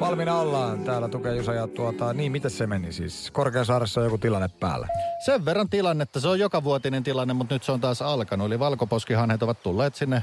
Valmiina 0.00 0.38
ollaan. 0.38 0.84
Täällä 0.84 1.08
tukee 1.08 1.36
Jusa 1.36 1.54
ja 1.54 1.66
tuota, 1.66 2.12
niin 2.12 2.32
miten 2.32 2.50
se 2.50 2.66
meni 2.66 2.92
siis? 2.92 3.30
Korkeasaaressa 3.30 4.00
on 4.00 4.06
joku 4.06 4.18
tilanne 4.18 4.48
päällä. 4.48 4.88
Sen 5.24 5.44
verran 5.44 5.68
tilannetta, 5.68 6.20
se 6.20 6.28
on 6.28 6.38
joka 6.38 6.64
vuotinen 6.64 7.02
tilanne, 7.02 7.34
mutta 7.34 7.54
nyt 7.54 7.62
se 7.62 7.72
on 7.72 7.80
taas 7.80 8.02
alkanut. 8.02 8.46
Eli 8.46 8.58
valkoposkihanhet 8.58 9.42
ovat 9.42 9.62
tulleet 9.62 9.94
sinne 9.94 10.22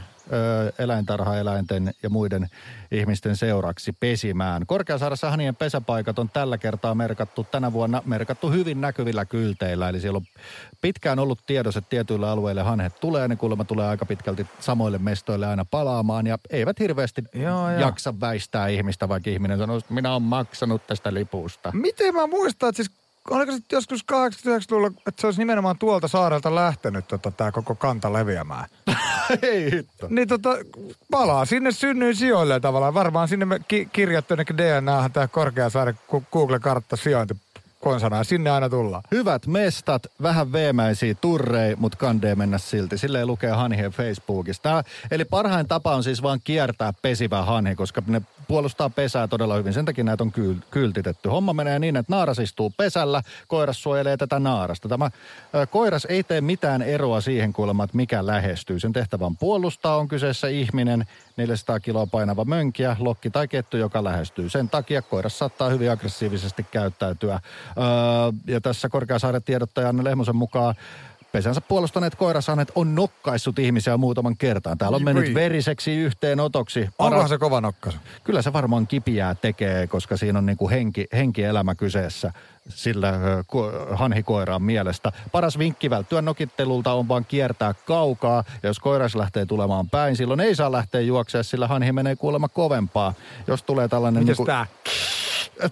eläintarhaeläinten 0.80 1.94
ja 2.04 2.10
muiden 2.10 2.48
ihmisten 2.92 3.38
seuraksi 3.38 3.92
pesimään. 4.00 4.66
Korkeasaaressa 4.66 5.30
hanien 5.30 5.56
pesäpaikat 5.56 6.20
on 6.20 6.30
tällä 6.30 6.58
kertaa 6.58 6.96
merkattu, 6.96 7.48
tänä 7.52 7.74
vuonna 7.74 8.02
merkattu 8.06 8.52
hyvin 8.52 8.82
näkyvillä 8.82 9.26
kylteillä. 9.26 9.90
Eli 9.90 10.00
siellä 10.00 10.18
on 10.18 10.26
pitkään 10.82 11.20
ollut 11.20 11.40
tiedossa, 11.46 11.80
että 11.80 11.90
tietyillä 11.90 12.32
alueilla 12.32 12.64
hanhet 12.64 13.00
tulee, 13.00 13.28
ne 13.28 13.36
kuulemma 13.36 13.64
tulee 13.64 13.88
aika 13.88 14.06
pitkälti 14.06 14.48
samoille 14.60 14.98
mestoille 14.98 15.48
aina 15.48 15.66
palaamaan 15.66 16.28
ja 16.28 16.38
eivät 16.50 16.80
hirveästi 16.80 17.24
Joo, 17.34 17.72
joo. 17.72 17.82
jaksa 17.82 18.20
väistää 18.20 18.68
ihmistä, 18.68 19.10
vaikka 19.10 19.30
ihminen 19.30 19.58
sanoo, 19.58 19.78
että 19.78 19.94
minä 19.94 20.12
olen 20.12 20.24
maksanut 20.24 20.88
tästä 20.88 21.14
lipusta. 21.14 21.72
Miten 21.74 22.16
mä 22.16 22.28
muistan, 22.28 22.70
että 22.70 22.84
siis 22.84 23.07
oliko 23.30 23.52
se 23.52 23.58
joskus 23.72 24.06
89-luvulla, 24.12 24.88
että 24.88 25.22
se 25.22 25.28
olisi 25.28 25.40
nimenomaan 25.42 25.78
tuolta 25.80 26.08
saarelta 26.08 26.56
lähtenyt 26.56 27.08
tota, 27.08 27.32
tämä 27.32 27.52
koko 27.52 27.76
kanta 27.76 28.14
leviämään? 28.14 28.70
Ei 29.42 29.72
hitto. 29.72 30.08
Niin 30.10 30.28
tota, 30.28 30.50
palaa 31.12 31.46
sinne 31.46 31.72
synnyin 31.72 32.16
sijoille 32.16 32.59
tavallaan. 32.59 32.94
Varmaan 32.94 33.28
sinne 33.28 33.45
me 33.45 33.59
ki- 33.67 33.89
kirjattu 33.94 34.34
jonnekin 34.34 34.58
DNAhan 34.58 35.11
tämä 35.11 35.28
Korkeasaaren 35.28 36.00
Gu- 36.11 36.23
Google-kartta 36.31 36.95
sijointi 36.95 37.36
konsana 37.80 38.17
ja 38.17 38.23
sinne 38.23 38.50
aina 38.50 38.70
tullaan. 38.70 39.03
Hyvät 39.11 39.47
mestat, 39.47 40.08
vähän 40.22 40.52
veemäisiä 40.52 41.14
turrei, 41.14 41.75
mutta 41.75 41.97
kandee 41.97 42.36
mennä 42.36 42.58
silti. 42.58 42.97
Silleen 42.97 43.28
lukee 43.28 43.52
hanhien 43.52 43.92
Facebookista. 43.92 44.64
Tää, 44.69 44.84
eli 45.11 45.25
parhain 45.25 45.67
tapa 45.67 45.95
on 45.95 46.03
siis 46.03 46.23
vaan 46.23 46.39
kiertää 46.44 46.94
pesivä 47.02 47.42
hanhi, 47.42 47.75
koska 47.75 48.02
ne 48.08 48.22
puolustaa 48.47 48.89
pesää 48.89 49.28
todella 49.28 49.56
hyvin. 49.56 49.73
Sen 49.73 49.86
takia 49.86 50.03
näitä 50.03 50.23
on 50.23 50.31
kyl, 50.31 50.56
kyltitetty. 50.72 51.30
Homma 51.30 51.53
menee 51.53 51.80
niin, 51.80 51.97
että 51.97 52.14
naaras 52.16 52.39
istuu 52.39 52.73
pesällä, 52.78 53.22
koiras 53.47 53.84
suojelee 53.84 54.17
tätä 54.17 54.39
naarasta. 54.39 54.89
Tämä 54.89 55.12
ö, 55.56 55.67
koiras 55.67 56.06
ei 56.06 56.23
tee 56.23 56.41
mitään 56.41 56.81
eroa 56.81 57.22
siihen 57.22 57.53
kuulemma, 57.53 57.84
että 57.84 57.97
mikä 57.97 58.25
lähestyy. 58.25 58.80
Sen 58.80 58.94
tehtävä 58.94 59.25
on 59.25 59.38
puolustaa, 59.38 59.97
on 59.97 60.08
kyseessä 60.08 60.47
ihminen, 60.47 61.06
400 61.38 61.80
kiloa 61.80 62.07
painava 62.07 62.45
mönkiä, 62.45 62.95
lokki 62.99 63.30
tai 63.30 63.47
kettu, 63.47 63.77
joka 63.77 64.03
lähestyy. 64.03 64.49
Sen 64.49 64.69
takia 64.69 65.02
koiras 65.02 65.39
saattaa 65.39 65.69
hyvin 65.69 65.91
aggressiivisesti 65.91 66.63
käyttäytyä. 66.71 67.33
Öö, 67.33 67.83
ja 68.47 68.61
tässä 68.61 68.89
Korkeasaaren 68.89 69.44
tiedottaja 69.44 69.89
Anne 69.89 70.03
Lehmosen 70.03 70.35
mukaan 70.35 70.75
pesänsä 71.31 71.61
puolustaneet 71.61 72.16
koirasahnet 72.16 72.72
on 72.75 72.95
nokkaissut 72.95 73.59
ihmisiä 73.59 73.97
muutaman 73.97 74.38
kertaan. 74.38 74.78
Täällä 74.78 74.95
on 74.95 75.03
mennyt 75.03 75.25
Voi. 75.25 75.34
veriseksi 75.34 75.95
yhteenotoksi. 75.95 76.89
Onkohan 77.00 77.30
se 77.30 77.38
kova 77.38 77.61
nokkaisu? 77.61 78.00
Kyllä 78.23 78.42
se 78.42 78.53
varmaan 78.53 78.88
kipiää 78.88 79.36
tekee, 79.36 79.88
koska 79.88 80.17
siinä 80.17 80.39
on 80.39 80.45
niin 80.45 80.58
kuin 80.58 80.72
henki, 80.72 81.08
henkielämä 81.14 81.75
kyseessä 81.75 82.31
sillä 82.69 83.14
hanhikoiraan 83.92 84.61
mielestä. 84.61 85.11
Paras 85.31 85.58
vinkki 85.58 85.89
välttyä 85.89 86.22
nokittelulta 86.22 86.94
on 86.94 87.08
vaan 87.08 87.25
kiertää 87.25 87.73
kaukaa. 87.73 88.44
Ja 88.64 88.69
jos 88.69 88.80
koiras 88.80 89.16
lähtee 89.16 89.45
tulemaan 89.45 89.89
päin, 89.89 90.16
silloin 90.16 90.39
ei 90.39 90.56
saa 90.56 90.72
lähteä 90.72 91.02
juoksemaan, 91.02 91.44
sillä 91.44 91.67
hanhi 91.67 91.91
menee 91.91 92.16
kuulemma 92.16 92.47
kovempaa. 92.50 93.14
Jos 93.47 93.64
tulee 93.64 93.88
tällainen... 93.88 94.23
Mites 94.23 94.38
niinku- 94.38 94.45
tää? 94.45 94.66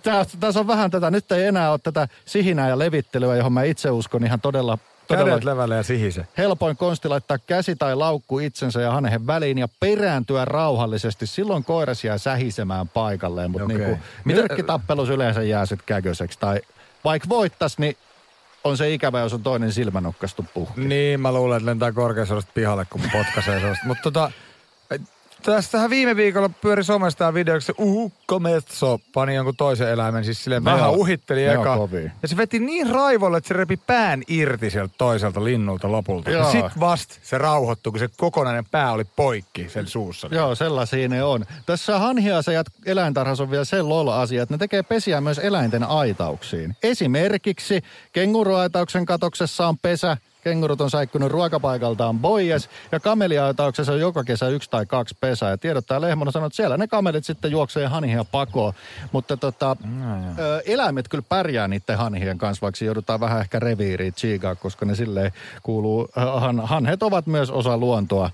Tää, 0.04 0.26
tässä 0.40 0.60
on 0.60 0.68
vähän 0.68 0.92
tätä, 0.92 1.12
nyt 1.12 1.32
ei 1.32 1.44
enää 1.44 1.72
ole 1.72 1.80
tätä 1.84 2.08
sihinää 2.26 2.70
ja 2.70 2.80
levittelyä, 2.80 3.36
johon 3.36 3.54
mä 3.54 3.64
itse 3.64 3.92
uskon 3.92 4.24
ihan 4.24 4.42
todella 4.42 4.78
Kädet 5.08 5.44
levälle 5.44 5.76
ja 5.76 5.84
sihise. 5.84 6.28
helpoin 6.38 6.78
konsti 6.78 7.08
laittaa 7.08 7.38
käsi 7.38 7.76
tai 7.76 7.96
laukku 7.96 8.40
itsensä 8.40 8.82
ja 8.82 8.92
hanhen 8.92 9.28
väliin 9.28 9.58
ja 9.58 9.68
perääntyä 9.80 10.46
rauhallisesti. 10.46 11.28
Silloin 11.28 11.64
koiras 11.64 12.04
jää 12.04 12.18
sähisemään 12.18 12.88
paikalleen, 12.88 13.52
mutta 13.52 13.66
Okei. 13.66 13.78
niinku, 13.78 13.98
Mitä- 14.26 14.42
myrkkitappelus 14.42 15.10
yleensä 15.10 15.44
jää 15.44 15.66
sitten 15.66 15.86
käköiseksi. 15.86 16.40
Tai 16.40 16.62
vaikka 17.04 17.30
voittas, 17.30 17.78
niin 17.78 17.98
on 18.64 18.78
se 18.78 18.94
ikävä, 18.94 19.20
jos 19.20 19.34
on 19.34 19.44
toinen 19.44 19.72
silmänokkastu 19.74 20.46
puhki. 20.54 20.82
Niin, 20.82 21.20
mä 21.22 21.32
luulen, 21.32 21.58
että 21.58 21.66
lentää 21.66 21.92
korkeasaaresta 21.92 22.52
pihalle, 22.54 22.86
kun 22.90 23.02
potkaisee 23.12 23.60
sellaista. 23.60 23.88
Mutta 23.88 24.04
tota, 24.04 24.32
tästähän 25.46 25.90
viime 25.90 26.16
viikolla 26.16 26.50
pyöri 26.50 26.84
somesta 26.84 27.18
tämä 27.18 27.34
video, 27.34 27.56
kun 27.56 27.62
se 27.62 27.74
uhukko 27.78 28.40
metso 28.40 29.00
pani 29.14 29.36
jonkun 29.36 29.56
toisen 29.56 29.90
eläimen, 29.90 30.26
siis 30.26 30.44
silleen 30.44 30.64
Ne 30.64 30.72
vähän 30.72 30.90
on- 30.90 30.96
uhitteli 30.98 31.46
eka. 31.46 31.78
Ja 32.22 32.28
se 32.28 32.38
veti 32.38 32.60
niin 32.60 32.90
raivolle, 32.90 33.38
että 33.38 33.48
se 33.48 33.54
repi 33.54 33.78
pään 33.78 34.24
irti 34.28 34.70
sieltä 34.70 34.94
toiselta 34.98 35.44
linnulta 35.44 35.92
lopulta. 35.92 36.32
Ja 36.32 36.38
Joo. 36.38 36.52
sit 36.52 36.80
vasta 36.80 37.16
se 37.24 37.38
rauhoittui, 37.38 37.92
kun 37.92 38.00
se 38.00 38.10
kokonainen 38.18 38.66
pää 38.72 38.92
oli 38.92 39.04
poikki 39.04 39.70
sen 39.70 39.88
suussa. 39.88 40.28
Joo, 40.32 40.56
sellaisia 40.56 41.10
ne 41.10 41.24
on. 41.24 41.46
Tässä 41.66 42.00
hanhiasejat 42.00 42.68
eläintarhassa 42.86 43.44
on 43.44 43.52
vielä 43.52 43.66
se 43.66 43.82
lol-asia, 43.82 44.44
että 44.44 44.54
ne 44.54 44.58
tekee 44.58 44.84
pesiä 44.84 45.22
myös 45.22 45.40
eläinten 45.40 45.84
aitauksiin. 45.84 46.76
Esimerkiksi 46.84 47.84
kenguruaitauksen 48.14 49.06
katoksessa 49.06 49.68
on 49.68 49.78
pesä, 49.78 50.18
kengurut 50.46 50.82
on 50.82 50.90
säikkynyt 50.90 51.32
ruokapaikaltaan 51.32 52.20
boies, 52.20 52.70
ja 52.92 53.00
kameliaitauksessa 53.00 53.94
on 53.94 54.00
joka 54.00 54.24
kesä 54.24 54.48
yksi 54.48 54.70
tai 54.70 54.86
kaksi 54.86 55.18
pesää. 55.20 55.50
Ja 55.50 55.58
tiedottaa 55.58 56.02
Lehmonen 56.02 56.32
sanoo, 56.32 56.48
että 56.48 56.56
siellä 56.56 56.78
ne 56.78 56.88
kamelit 56.88 57.26
sitten 57.26 57.52
juoksee 57.52 57.88
hanhia 57.88 58.24
pakoon. 58.24 58.74
Mutta 59.12 59.38
tota, 59.38 59.78
ö, 60.40 60.62
eläimet 60.66 61.08
kyllä 61.08 61.24
pärjää 61.30 61.68
niiden 61.68 61.98
hanhien 61.98 62.38
kanssa, 62.38 62.62
vaikka 62.62 62.86
joudutaan 62.86 63.20
vähän 63.20 63.42
ehkä 63.42 63.60
reviiriin 63.60 64.14
tsiigaa, 64.14 64.56
koska 64.56 64.86
ne 64.86 64.96
silleen 64.96 65.32
kuuluu, 65.64 66.08
han, 66.16 66.60
hanhet 66.60 67.04
ovat 67.04 67.28
myös 67.28 67.50
osa 67.50 67.78
luontoa. 67.78 68.30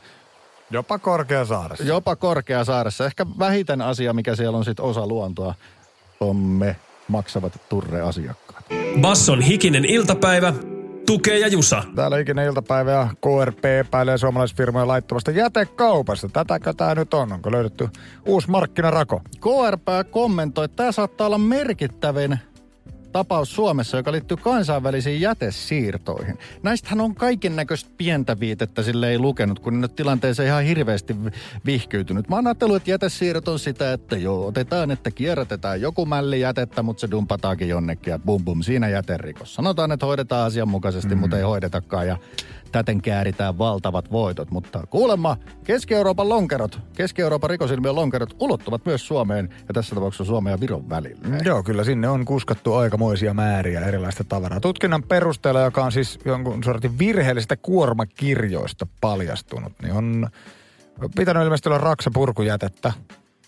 Jopa 0.72 1.00
korkeasaaressa. 1.00 1.84
Jopa 1.84 2.16
Korkeasaaressa. 2.16 3.06
Ehkä 3.06 3.26
vähiten 3.40 3.82
asia, 3.82 4.14
mikä 4.14 4.36
siellä 4.36 4.58
on 4.58 4.66
sitten 4.66 4.86
osa 4.86 5.08
luontoa, 5.08 5.54
on 6.20 6.36
me 6.36 6.76
maksavat 7.08 7.62
turre-asiakkaat. 7.70 8.66
Basson 9.02 9.42
hikinen 9.42 9.86
iltapäivä, 9.86 10.54
tukee 11.06 11.40
ja 11.40 11.48
jusa. 11.48 11.84
Täällä 11.96 12.20
ikinä 12.20 12.44
iltapäivä 12.44 12.92
ja 12.92 13.08
KRP 13.22 13.66
epäilee 13.66 14.18
suomalaisfirmojen 14.18 14.88
laittomasta 14.88 15.32
jätekaupasta. 15.32 16.30
Tätäkö 16.30 16.74
tämä 16.74 16.96
nyt 16.96 17.14
on? 17.14 17.34
Onko 17.34 17.52
löydetty 17.52 17.90
uusi 18.26 18.50
markkinarako? 18.50 19.22
KRP 19.40 20.12
kommentoi, 20.12 20.66
että 20.66 20.76
tämä 20.76 20.92
saattaa 20.92 21.28
olla 21.28 21.38
merkittävin 21.38 22.40
tapaus 23.12 23.56
Suomessa, 23.56 23.98
joka 23.98 24.12
liittyy 24.12 24.38
kansainvälisiin 24.38 25.22
jätesiirtoihin. 25.22 26.38
Näistähän 26.64 27.02
on 27.02 27.16
kaiken 27.16 27.56
näköistä 27.56 27.90
pientä 27.98 28.40
viitettä 28.40 28.84
sille 28.84 29.10
ei 29.10 29.20
lukenut, 29.20 29.60
kun 29.60 29.82
nyt 29.82 29.96
tilanteeseen 29.96 30.48
ihan 30.48 30.64
hirveästi 30.64 31.26
vi- 31.26 31.32
vihkyytynyt. 31.66 32.30
Mä 32.30 32.36
oon 32.36 32.48
ajatellut, 32.48 32.76
että 32.76 32.92
jätesiirrot 32.92 33.48
on 33.48 33.60
sitä, 33.60 33.94
että 33.94 34.18
joo, 34.18 34.48
otetaan, 34.48 34.92
että 34.92 35.12
kierrätetään 35.12 35.82
joku 35.82 36.06
mälli 36.06 36.40
jätettä, 36.40 36.84
mutta 36.84 37.02
se 37.02 37.12
dumpataankin 37.12 37.70
jonnekin 37.70 38.12
ja 38.12 38.20
bum 38.20 38.46
bum, 38.46 38.62
siinä 38.62 38.90
jäterikos. 38.90 39.56
Sanotaan, 39.56 39.92
että 39.92 40.06
hoidetaan 40.06 40.48
asianmukaisesti, 40.48 41.16
mm. 41.16 41.22
mutta 41.22 41.38
ei 41.38 41.44
hoidetakaan 41.44 42.08
ja 42.08 42.18
täten 42.72 43.02
kääritään 43.02 43.58
valtavat 43.58 44.12
voitot. 44.12 44.52
Mutta 44.52 44.88
kuulemma 44.90 45.38
Keski-Euroopan 45.64 46.30
lonkerot, 46.30 46.80
Keski-Euroopan 46.96 47.50
rikosilmiön 47.50 47.96
lonkerot 47.96 48.36
ulottuvat 48.40 48.86
myös 48.86 49.08
Suomeen 49.08 49.50
ja 49.68 49.74
tässä 49.74 49.96
tapauksessa 49.96 50.26
Suomen 50.26 50.52
ja 50.52 50.60
Viron 50.60 50.90
välillä. 50.90 51.38
Joo, 51.46 51.64
kyllä 51.64 51.84
sinne 51.84 52.10
on 52.10 52.26
kuskattu 52.26 52.74
aikamoisia 52.74 53.34
määriä 53.34 53.82
erilaista 53.82 54.24
tavaraa. 54.24 54.60
Tutkinnan 54.60 55.04
perusteella, 55.04 55.62
joka 55.62 55.84
on 55.84 55.92
siis 55.92 56.20
jonkun 56.26 56.64
sortin 56.64 57.00
virheellisistä 57.00 57.58
kuormakirjoista 57.58 58.88
paljastunut, 59.02 59.74
niin 59.82 59.94
on 59.94 60.30
pitänyt 61.16 61.44
ilmeisesti 61.44 61.70
olla 61.70 61.78
raksapurkujätettä, 61.78 62.94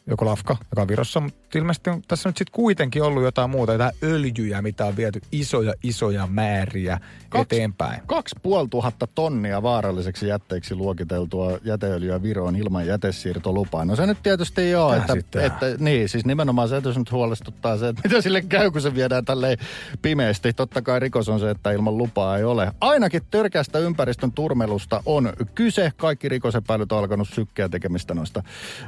joku 0.08 0.26
lafka, 0.26 0.58
joka 0.72 0.82
on 0.82 0.88
Virossa, 0.88 1.20
mutta 1.20 1.58
ilmeisesti 1.58 1.90
on 1.90 2.02
tässä 2.08 2.30
nyt 2.30 2.38
sitten 2.38 2.52
kuitenkin 2.52 3.04
ollut 3.04 3.24
jotain 3.24 3.50
muuta, 3.50 3.72
jotain 3.72 3.92
öljyjä, 4.04 4.62
mitä 4.62 4.86
on 4.86 4.96
viety 4.96 5.22
isoja, 5.32 5.74
isoja 5.84 6.28
määriä 6.28 7.00
Kaksi- 7.30 7.56
eteenpäin. 7.56 8.02
Kaksi 8.08 8.36
puoli 8.44 8.68
tuhatta 8.68 9.08
tonnia 9.16 9.64
vaaralliseksi 9.64 10.28
jätteeksi 10.28 10.76
luokiteltua 10.76 11.58
jäteöljyä 11.64 12.24
Viroon 12.24 12.56
ilman 12.56 12.88
jätesiirtolupaa. 12.88 13.86
No 13.86 13.96
se 13.96 14.06
nyt 14.06 14.18
tietysti 14.24 14.70
joo, 14.70 14.94
että, 14.94 15.08
Käsittää. 15.08 15.46
että, 15.46 15.66
niin, 15.80 16.10
siis 16.10 16.26
nimenomaan 16.26 16.70
se, 16.70 16.78
että 16.78 16.90
nyt 16.98 17.12
huolestuttaa 17.12 17.78
se, 17.78 17.88
että 17.88 18.02
mitä 18.06 18.22
sille 18.22 18.42
käy, 18.42 18.72
kun 18.72 18.82
se 18.82 18.96
viedään 18.96 19.26
tälleen 19.26 19.58
pimeästi. 20.02 20.54
Totta 20.54 20.82
kai 20.82 21.00
rikos 21.00 21.30
on 21.30 21.40
se, 21.40 21.50
että 21.50 21.72
ilman 21.72 21.98
lupaa 21.98 22.38
ei 22.38 22.44
ole. 22.44 22.72
Ainakin 22.82 23.22
törkeästä 23.32 23.80
ympäristön 23.80 24.32
turmelusta 24.32 25.04
on 25.06 25.34
kyse. 25.56 25.92
Kaikki 25.98 26.30
rikosepäilyt 26.30 26.92
on 26.92 27.00
alkanut 27.00 27.30
sykkeä 27.30 27.70
tekemistä 27.70 28.14
noista 28.14 28.44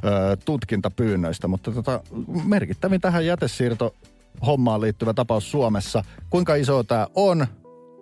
ö, 0.05 0.37
tutkintapyynnöistä, 1.05 1.47
mutta 1.47 1.71
tota, 1.71 2.01
merkittävin 2.45 3.01
tähän 3.01 3.25
jätesiirto 3.25 3.95
hommaan 4.45 4.81
liittyvä 4.81 5.13
tapaus 5.13 5.51
Suomessa. 5.51 6.03
Kuinka 6.29 6.55
iso 6.55 6.83
tämä 6.83 7.07
on? 7.15 7.47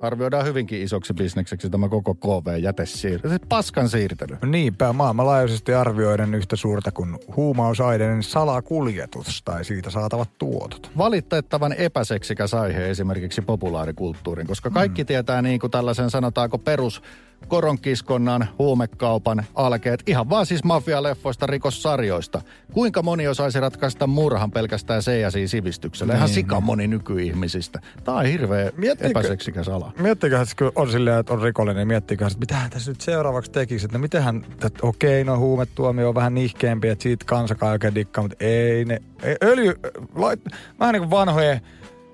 arvioidaan 0.02 0.46
hyvinkin 0.46 0.82
isoksi 0.82 1.14
bisnekseksi 1.14 1.70
tämä 1.70 1.90
koko 1.90 2.14
KV-jätesiirtely. 2.14 3.34
Se 3.34 3.40
paskan 3.50 3.90
siirtely. 3.90 4.38
Niinpä, 4.46 4.94
maailmanlaajuisesti 4.94 5.74
arvioiden 5.74 6.36
yhtä 6.36 6.56
suurta 6.56 6.92
kuin 6.92 7.18
huumausaineiden 7.36 8.24
salakuljetus 8.24 9.42
tai 9.46 9.66
siitä 9.66 9.90
saatavat 9.90 10.30
tuotot. 10.38 10.92
Valitettavan 10.98 11.74
epäseksikäs 11.74 12.54
aihe 12.54 12.90
esimerkiksi 12.90 13.42
populaarikulttuurin, 13.42 14.48
koska 14.48 14.70
kaikki 14.70 15.04
mm. 15.04 15.08
tietää 15.08 15.42
niin 15.42 15.60
kuin 15.60 15.72
tällaisen 15.72 16.10
sanotaanko 16.10 16.58
perus 16.58 17.02
koronkiskonnan, 17.48 18.48
huumekaupan 18.60 19.46
alkeet, 19.56 20.04
ihan 20.08 20.30
vaan 20.30 20.46
siis 20.46 20.64
mafialeffoista, 20.64 21.48
rikossarjoista. 21.48 22.42
Kuinka 22.74 23.02
moni 23.02 23.28
osaisi 23.28 23.60
ratkaista 23.60 24.08
murhan 24.08 24.52
pelkästään 24.52 25.04
se 25.04 25.20
ja 25.20 25.32
siinä 25.32 25.48
sivistyksellä? 25.48 26.14
Niin, 26.14 26.18
ihan 26.18 26.30
sika 26.30 26.56
niin. 26.56 26.64
moni 26.64 26.88
nykyihmisistä. 26.88 27.80
Tämä 28.04 28.18
on 28.18 28.26
hirveä 28.26 28.72
Miettikö, 28.78 29.10
epäseksikäs 29.10 29.70
ala. 29.70 29.92
Miettikö, 30.00 30.42
että 30.42 30.56
kun 30.58 30.72
on 30.76 30.92
silleen, 30.92 31.20
että 31.20 31.34
on 31.34 31.42
rikollinen, 31.42 31.78
niin 31.78 31.88
miettikö, 31.88 32.28
että 32.28 32.40
mitä 32.40 32.56
hän 32.56 32.70
tässä 32.70 32.92
nyt 32.92 33.02
seuraavaksi 33.02 33.52
tekisi. 33.52 33.86
Että 33.86 33.98
no 33.98 34.02
mitenhän, 34.02 34.46
että 34.52 34.80
okei, 34.82 35.24
no 35.24 35.38
huumetuomio 35.38 36.10
on 36.10 36.16
vähän 36.16 36.34
nihkeämpi, 36.34 36.90
että 36.90 37.04
siitä 37.04 37.26
kansakaan 37.26 37.72
oikein 37.72 37.96
dikkaa, 37.96 38.22
mutta 38.22 38.38
ei 38.40 38.86
ne, 38.86 39.02
ei, 39.24 39.36
öljy, 39.44 39.80
lait, 40.16 40.40
vähän 40.80 40.94
niin 40.94 41.02
kuin 41.02 41.12
vanhojen 41.12 41.62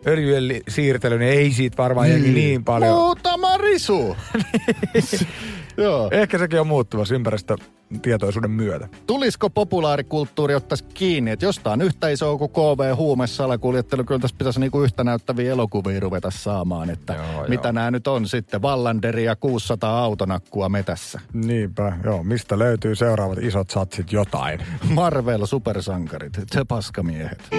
öljyjen 0.07 0.61
siirtely, 0.67 1.19
niin 1.19 1.31
ei 1.31 1.51
siitä 1.51 1.77
varmaan 1.77 2.09
niin, 2.09 2.33
niin 2.33 2.63
paljon. 2.63 2.95
Muutama 2.95 3.57
risu! 3.57 4.17
Joo. 5.77 6.09
Ehkä 6.11 6.37
sekin 6.37 6.59
on 6.59 6.67
muuttuvassa 6.67 7.15
ympäristötietoisuuden 7.15 8.51
myötä. 8.51 8.87
Tulisiko 9.07 9.49
populaarikulttuuri 9.49 10.55
ottaisi 10.55 10.83
kiinni, 10.93 11.31
että 11.31 11.45
jostain 11.45 11.81
yhtä 11.81 12.09
iso 12.09 12.37
kuin 12.37 12.51
KV 12.51 12.95
huumesalakuljettelu, 12.95 14.03
kyllä 14.03 14.19
tässä 14.19 14.35
pitäisi 14.37 14.59
niinku 14.59 14.81
yhtä 14.81 15.03
näyttäviä 15.03 15.51
elokuvia 15.51 15.99
ruveta 15.99 16.31
saamaan, 16.31 16.89
että 16.89 17.13
joo, 17.13 17.45
mitä 17.47 17.67
joo. 17.67 17.71
nämä 17.71 17.91
nyt 17.91 18.07
on 18.07 18.27
sitten, 18.27 18.61
Vallanderi 18.61 19.23
ja 19.23 19.35
600 19.35 20.03
autonakkua 20.03 20.69
metässä. 20.69 21.19
Niinpä, 21.33 21.93
joo, 22.03 22.23
mistä 22.23 22.59
löytyy 22.59 22.95
seuraavat 22.95 23.37
isot 23.37 23.69
satsit 23.69 24.11
jotain? 24.11 24.59
Marvel 24.89 25.45
supersankarit, 25.45 26.33
se 26.51 26.63
paskamiehet. 26.67 27.49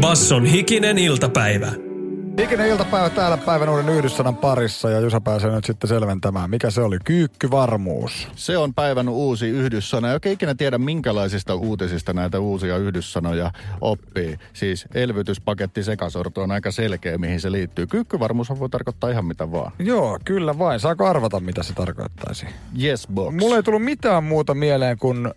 Basson 0.00 0.44
hikinen 0.44 0.98
iltapäivä. 0.98 1.89
Hikinen 2.38 2.68
iltapäivä 2.68 3.10
täällä 3.10 3.36
päivän 3.36 3.68
uuden 3.68 3.88
yhdyssanan 3.88 4.36
parissa 4.36 4.90
ja 4.90 5.00
Jusa 5.00 5.20
pääsee 5.20 5.50
nyt 5.50 5.64
sitten 5.64 5.88
selventämään. 5.88 6.50
Mikä 6.50 6.70
se 6.70 6.80
oli? 6.80 6.98
Kyykkyvarmuus. 7.04 8.28
Se 8.36 8.58
on 8.58 8.74
päivän 8.74 9.08
uusi 9.08 9.48
yhdyssana. 9.48 10.12
Joka 10.12 10.28
ikinä 10.28 10.54
tiedä 10.54 10.78
minkälaisista 10.78 11.54
uutisista 11.54 12.12
näitä 12.12 12.40
uusia 12.40 12.76
yhdyssanoja 12.76 13.50
oppii. 13.80 14.36
Siis 14.52 14.84
elvytyspaketti 14.94 15.82
sekasorto 15.82 16.42
on 16.42 16.50
aika 16.50 16.70
selkeä, 16.70 17.18
mihin 17.18 17.40
se 17.40 17.52
liittyy. 17.52 17.86
Kyykkyvarmuus 17.86 18.50
voi 18.58 18.68
tarkoittaa 18.68 19.10
ihan 19.10 19.24
mitä 19.24 19.52
vaan. 19.52 19.72
Joo, 19.78 20.18
kyllä 20.24 20.58
vain. 20.58 20.80
Saako 20.80 21.06
arvata, 21.06 21.40
mitä 21.40 21.62
se 21.62 21.74
tarkoittaisi? 21.74 22.46
Yes, 22.82 23.08
box. 23.14 23.34
Mulla 23.34 23.56
ei 23.56 23.62
tullut 23.62 23.84
mitään 23.84 24.24
muuta 24.24 24.54
mieleen 24.54 24.98
kuin 24.98 25.30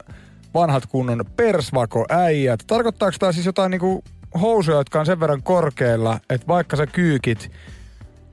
vanhat 0.54 0.86
kunnon 0.86 1.26
persvako 1.36 2.06
äijät. 2.10 2.60
Tarkoittaako 2.68 3.16
tämä 3.20 3.32
siis 3.32 3.46
jotain 3.46 3.72
niinku 3.72 4.04
housuja, 4.42 4.78
jotka 4.78 5.00
on 5.00 5.06
sen 5.06 5.20
verran 5.20 5.44
korkeilla, 5.44 6.20
että 6.30 6.48
vaikka 6.48 6.78
sä 6.78 6.88
kyykit, 6.88 7.52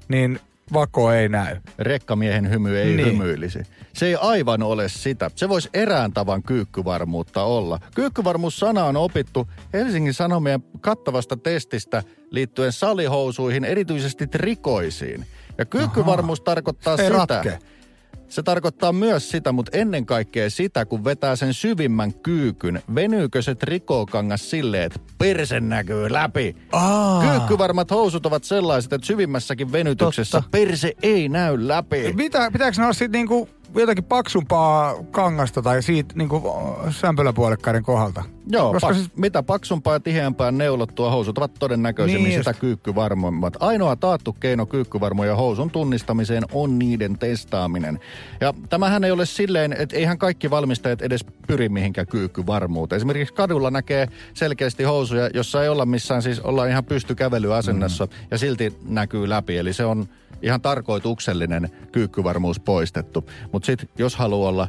niin 0.08 0.40
vako 0.72 1.12
ei 1.12 1.28
näy. 1.28 1.56
Rekkamiehen 1.78 2.50
hymy 2.50 2.78
ei 2.78 2.96
niin. 2.96 3.08
hymyilisi. 3.08 3.58
Se 3.92 4.06
ei 4.06 4.16
aivan 4.20 4.62
ole 4.62 4.88
sitä. 4.88 5.30
Se 5.34 5.48
voisi 5.48 5.68
erään 5.74 6.12
tavan 6.12 6.42
kyykkyvarmuutta 6.42 7.42
olla. 7.42 7.78
Kyykkyvarmuus-sana 7.94 8.84
on 8.84 8.96
opittu 8.96 9.48
Helsingin 9.72 10.14
Sanomien 10.14 10.64
kattavasta 10.80 11.36
testistä 11.36 12.02
liittyen 12.30 12.72
salihousuihin, 12.72 13.64
erityisesti 13.64 14.26
trikoisiin. 14.26 15.26
Ja 15.58 15.64
kyykkyvarmuus 15.64 16.40
Aha. 16.40 16.44
tarkoittaa 16.44 16.96
ei 16.98 17.06
sitä... 17.06 17.18
Ratke 17.18 17.58
se 18.30 18.42
tarkoittaa 18.42 18.92
myös 18.92 19.30
sitä, 19.30 19.52
mutta 19.52 19.78
ennen 19.78 20.06
kaikkea 20.06 20.50
sitä, 20.50 20.84
kun 20.84 21.04
vetää 21.04 21.36
sen 21.36 21.54
syvimmän 21.54 22.14
kyykyn, 22.14 22.82
venyykö 22.94 23.42
se 23.42 23.54
trikookangas 23.54 24.50
silleen, 24.50 24.82
että 24.82 25.00
perse 25.18 25.60
näkyy 25.60 26.12
läpi. 26.12 26.56
Aa. 26.72 27.22
Kyykkyvarmat 27.22 27.90
housut 27.90 28.26
ovat 28.26 28.44
sellaiset, 28.44 28.92
että 28.92 29.06
syvimmässäkin 29.06 29.72
venytyksessä 29.72 30.38
Totta. 30.38 30.50
perse 30.50 30.92
ei 31.02 31.28
näy 31.28 31.68
läpi. 31.68 32.12
Mitä, 32.12 32.50
pitääkö 32.52 32.76
ne 32.78 32.84
olla 32.84 32.92
sitten 32.92 33.12
niinku 33.12 33.48
jotakin 33.74 34.04
paksumpaa 34.04 34.94
kangasta 35.10 35.62
tai 35.62 35.82
siitä 35.82 36.14
niin 36.14 36.28
kuin 36.28 36.42
sämpöläpuolekkaiden 36.90 37.82
kohdalta. 37.82 38.22
Joo, 38.50 38.72
Koska 38.72 38.88
pak- 38.88 38.96
siis... 38.96 39.16
mitä 39.16 39.42
paksumpaa 39.42 39.94
ja 39.94 40.00
tiheämpää 40.00 40.52
neulottua 40.52 41.10
housut 41.10 41.38
ovat 41.38 41.54
todennäköisemmin 41.58 42.28
niin 42.28 42.40
sitä 42.40 42.54
kyykkyvarmoimmat. 42.54 43.56
Ainoa 43.60 43.96
taattu 43.96 44.32
keino 44.32 44.66
kyykkyvarmoja 44.66 45.36
housun 45.36 45.70
tunnistamiseen 45.70 46.44
on 46.52 46.78
niiden 46.78 47.18
testaaminen. 47.18 48.00
Ja 48.40 48.54
tämähän 48.68 49.04
ei 49.04 49.10
ole 49.10 49.26
silleen, 49.26 49.72
että 49.72 49.96
eihän 49.96 50.18
kaikki 50.18 50.50
valmistajat 50.50 51.02
edes 51.02 51.24
pyri 51.46 51.68
mihinkään 51.68 52.06
kyykkyvarmuuteen. 52.06 52.96
Esimerkiksi 52.96 53.34
kadulla 53.34 53.70
näkee 53.70 54.08
selkeästi 54.34 54.84
housuja, 54.84 55.30
jossa 55.34 55.62
ei 55.62 55.68
olla 55.68 55.86
missään, 55.86 56.22
siis 56.22 56.40
ollaan 56.40 56.68
ihan 56.68 56.84
pystykävelyasennossa 56.84 58.06
mm. 58.06 58.12
ja 58.30 58.38
silti 58.38 58.78
näkyy 58.88 59.28
läpi. 59.28 59.58
Eli 59.58 59.72
se 59.72 59.84
on 59.84 60.08
ihan 60.42 60.60
tarkoituksellinen 60.60 61.68
kyykkyvarmuus 61.92 62.60
poistettu. 62.60 63.30
Mutta 63.52 63.66
sitten 63.66 63.88
jos 63.98 64.16
haluaa 64.16 64.48
olla 64.48 64.68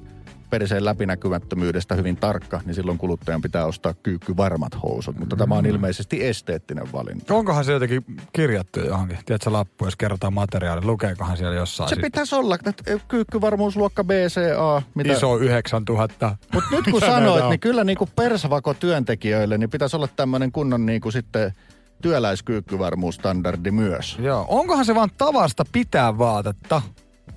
perseen 0.52 0.86
läpinäkymättömyydestä 0.86 1.96
hyvin 1.96 2.18
tarkka, 2.18 2.62
niin 2.66 2.76
silloin 2.76 2.98
kuluttajan 2.98 3.42
pitää 3.42 3.66
ostaa 3.66 3.94
kyykkyvarmat 3.94 4.84
housut. 4.84 5.20
Mutta 5.20 5.36
mm. 5.36 5.40
tämä 5.40 5.56
on 5.56 5.64
mm. 5.64 5.70
ilmeisesti 5.70 6.26
esteettinen 6.26 6.92
valinta. 6.92 7.34
Onkohan 7.34 7.66
se 7.66 7.72
jotenkin 7.72 8.06
kirjattu 8.34 8.80
johonkin? 8.80 9.18
Tiedätkö 9.26 9.52
lappu, 9.52 9.86
jos 9.86 9.96
kerrotaan 9.96 10.34
materiaali, 10.34 10.86
lukeekohan 10.86 11.38
siellä 11.38 11.56
jossain? 11.56 11.90
Se 11.90 11.96
sitten? 11.96 12.12
pitäisi 12.12 12.36
olla, 12.36 12.56
että 12.56 12.74
kyykkyvarmuusluokka 13.08 14.04
BCA. 14.04 14.82
Mitä... 14.96 15.14
Iso 15.14 15.38
9000. 15.38 16.38
Mutta 16.54 16.70
nyt 16.72 16.86
kun 16.92 17.02
sanoit, 17.02 17.50
niin 17.50 17.60
kyllä 17.60 17.84
niin 17.84 17.98
kuin 17.98 18.10
persvako 18.16 18.74
työntekijöille, 18.74 19.58
niin 19.58 19.70
pitäisi 19.70 19.96
olla 19.96 20.08
tämmöinen 20.16 20.52
kunnon 20.52 20.86
niin 20.86 21.02
kuin 21.02 21.14
sitten 21.14 21.54
työläiskyykkyvarmuusstandardi 22.02 23.72
myös. 23.72 24.18
Joo. 24.20 24.46
Onkohan 24.48 24.86
se 24.86 24.96
vaan 24.96 25.10
tavasta 25.18 25.64
pitää 25.72 26.18
vaatetta 26.18 26.82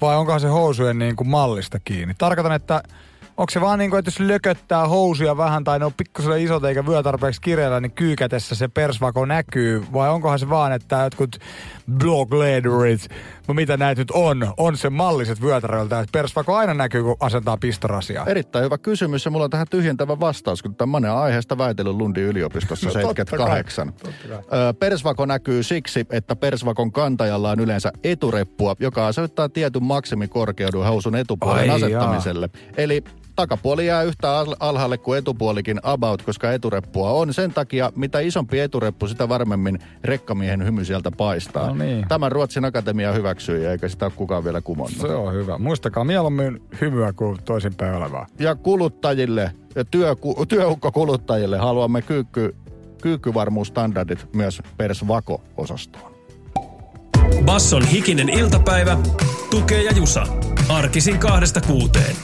vai 0.05 0.17
onkohan 0.17 0.41
se 0.41 0.49
housujen 0.49 0.99
niin 0.99 1.17
kuin 1.17 1.29
mallista 1.29 1.79
kiinni? 1.85 2.15
Tarkoitan, 2.19 2.53
että 2.53 2.83
onko 3.37 3.51
se 3.51 3.61
vaan 3.61 3.79
niin 3.79 3.91
kuin, 3.91 3.99
että 3.99 4.09
jos 4.09 4.21
lököttää 4.21 4.89
housuja 4.89 5.37
vähän 5.37 5.65
tai 5.65 5.79
ne 5.79 5.85
on 5.85 5.93
pikkusen 5.93 6.41
isot 6.41 6.65
eikä 6.65 6.87
vyö 6.87 7.03
tarpeeksi 7.03 7.41
kireellä, 7.41 7.81
niin 7.81 7.93
kyykätessä 7.93 8.55
se 8.55 8.69
persvako 8.69 9.25
näkyy? 9.27 9.85
Vai 9.93 10.11
onkohan 10.11 10.39
se 10.39 10.51
vaan, 10.51 10.73
että 10.73 10.97
jotkut 10.97 11.37
blog 11.99 12.33
leaderit, 12.33 13.09
no 13.49 13.55
mitä 13.55 13.77
näitä 13.77 14.01
nyt 14.01 14.11
on, 14.11 14.53
on 14.57 14.77
se 14.77 14.91
malliset 14.91 15.43
vyötäröiltä, 15.43 16.01
että 16.01 16.19
persvako 16.19 16.57
aina 16.57 16.75
näkyy, 16.75 17.03
kun 17.03 17.17
asentaa 17.21 17.57
pistorasia? 17.57 18.25
Erittäin 18.27 18.65
hyvä 18.65 18.79
kysymys 18.79 19.25
ja 19.25 19.31
mulla 19.31 19.45
on 19.45 19.51
tähän 19.51 19.67
tyhjentävä 19.71 20.21
vastaus, 20.21 20.63
kun 20.63 20.75
tämän 20.75 21.05
aiheesta 21.05 21.59
väitellyt 21.59 21.97
Lundin 21.97 22.25
yliopistossa 22.25 22.87
no, 22.87 22.93
78. 22.93 23.93
Persvako 24.79 25.27
näkyy 25.27 25.63
siksi, 25.63 26.07
että 26.11 26.37
persvakon 26.37 26.93
kantajalla 26.93 27.51
on 27.51 27.61
yleensä 27.61 27.93
etureppua, 28.05 28.77
joka 28.81 29.07
asettaa 29.07 29.49
tietyn 29.49 29.85
maksimikorkeuden 29.85 30.85
housun 30.85 31.17
etupuolen 31.17 31.71
Ai 31.71 31.77
asettamiselle. 31.77 32.51
Jaa. 32.55 32.73
Eli 32.77 33.05
takapuoli 33.37 33.87
jää 33.87 34.03
yhtä 34.03 34.45
alhaalle 34.61 34.99
kuin 34.99 35.19
etupuolikin 35.19 35.81
about, 35.83 36.23
koska 36.23 36.53
etureppua 36.53 37.11
on. 37.11 37.35
Sen 37.35 37.53
takia, 37.53 37.93
mitä 37.97 38.21
isompi 38.21 38.61
etureppu, 38.61 39.09
sitä 39.09 39.29
varmemmin 39.29 39.79
rekkamiehen 40.05 40.65
hymy 40.65 40.85
sieltä 40.85 41.11
paistaa. 41.11 41.69
No 41.69 41.75
niin. 41.75 42.09
Tämän 42.09 42.33
Ruotsin 42.33 42.65
Akatemia 42.65 43.13
hyväksyi, 43.13 43.67
eikä 43.67 43.89
sitä 43.89 44.05
ole 44.05 44.13
kukaan 44.17 44.45
vielä 44.45 44.61
kumonnut. 44.61 45.01
Se 45.01 45.07
on 45.07 45.35
hyvä. 45.35 45.59
Muistakaa 45.59 46.05
mieluummin 46.05 46.63
hymyä 46.81 47.13
kuin 47.13 47.39
toisinpäin 47.45 47.95
olevaa. 47.95 48.27
Ja 48.39 48.55
kuluttajille, 48.55 49.53
ja 49.75 49.85
työ, 49.85 50.17
työukkokuluttajille 50.49 51.59
haluamme 51.59 52.03
kyykky, 52.03 52.55
kyykkyvarmuustandardit 53.03 54.27
myös 54.35 54.63
Persvako-osastoon. 54.77 56.15
Basson 57.45 57.87
hikinen 57.87 58.29
iltapäivä, 58.29 58.99
tukee 59.51 59.83
ja 59.83 59.93
jusa. 59.93 60.27
Arkisin 60.69 61.19
kahdesta 61.19 61.61
kuuteen. 61.61 62.17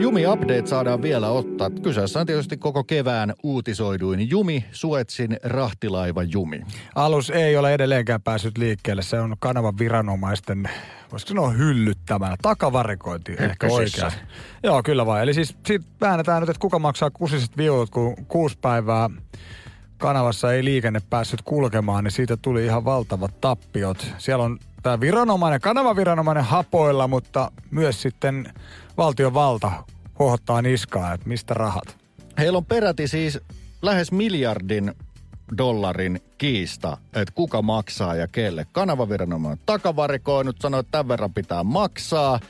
Jumi 0.00 0.26
Update 0.26 0.66
saadaan 0.66 1.02
vielä 1.02 1.28
ottaa. 1.28 1.70
Kyseessä 1.70 2.20
on 2.20 2.26
tietysti 2.26 2.56
koko 2.56 2.84
kevään 2.84 3.34
uutisoiduin 3.42 4.30
Jumi, 4.30 4.64
Suetsin 4.72 5.36
rahtilaiva 5.42 6.22
Jumi. 6.22 6.60
Alus 6.94 7.30
ei 7.30 7.56
ole 7.56 7.74
edelleenkään 7.74 8.22
päässyt 8.22 8.58
liikkeelle. 8.58 9.02
Se 9.02 9.20
on 9.20 9.36
kanavan 9.38 9.78
viranomaisten, 9.78 10.70
voisiko 11.12 11.28
sanoa 11.28 11.50
hyllyttämänä. 11.50 12.36
Takavarikointi 12.42 13.32
ehkä 13.38 13.66
oikein. 13.66 14.12
Joo, 14.62 14.82
kyllä 14.82 15.06
vai. 15.06 15.22
Eli 15.22 15.34
siis 15.34 15.56
siitä 15.66 15.84
väännetään 16.00 16.40
nyt, 16.40 16.50
että 16.50 16.60
kuka 16.60 16.78
maksaa 16.78 17.10
kusiset 17.10 17.56
viulut, 17.56 17.90
kun 17.90 18.26
kuusi 18.28 18.58
päivää 18.60 19.10
kanavassa 19.98 20.52
ei 20.52 20.64
liikenne 20.64 21.00
päässyt 21.10 21.42
kulkemaan, 21.42 22.04
niin 22.04 22.12
siitä 22.12 22.36
tuli 22.36 22.64
ihan 22.64 22.84
valtavat 22.84 23.40
tappiot. 23.40 24.06
Siellä 24.18 24.44
on 24.44 24.58
tämä 24.82 25.00
viranomainen, 25.00 25.60
kanavaviranomainen 25.60 26.44
hapoilla, 26.44 27.08
mutta 27.08 27.52
myös 27.70 28.02
sitten 28.02 28.52
valtion 29.00 29.34
valta 29.34 29.72
hohottaa 30.18 30.62
niskaa, 30.62 31.12
että 31.12 31.28
mistä 31.28 31.54
rahat. 31.54 31.96
Heillä 32.38 32.56
on 32.56 32.64
peräti 32.64 33.08
siis 33.08 33.40
lähes 33.82 34.12
miljardin 34.12 34.94
dollarin 35.58 36.20
kiista, 36.38 36.96
että 37.14 37.34
kuka 37.34 37.62
maksaa 37.62 38.14
ja 38.14 38.28
kelle. 38.28 38.66
Kanavaviranomainen 38.72 39.58
on 39.60 39.66
takavarikoinut, 39.66 40.56
sanoi, 40.60 40.80
että 40.80 40.90
tämän 40.90 41.08
verran 41.08 41.34
pitää 41.34 41.64
maksaa. 41.64 42.40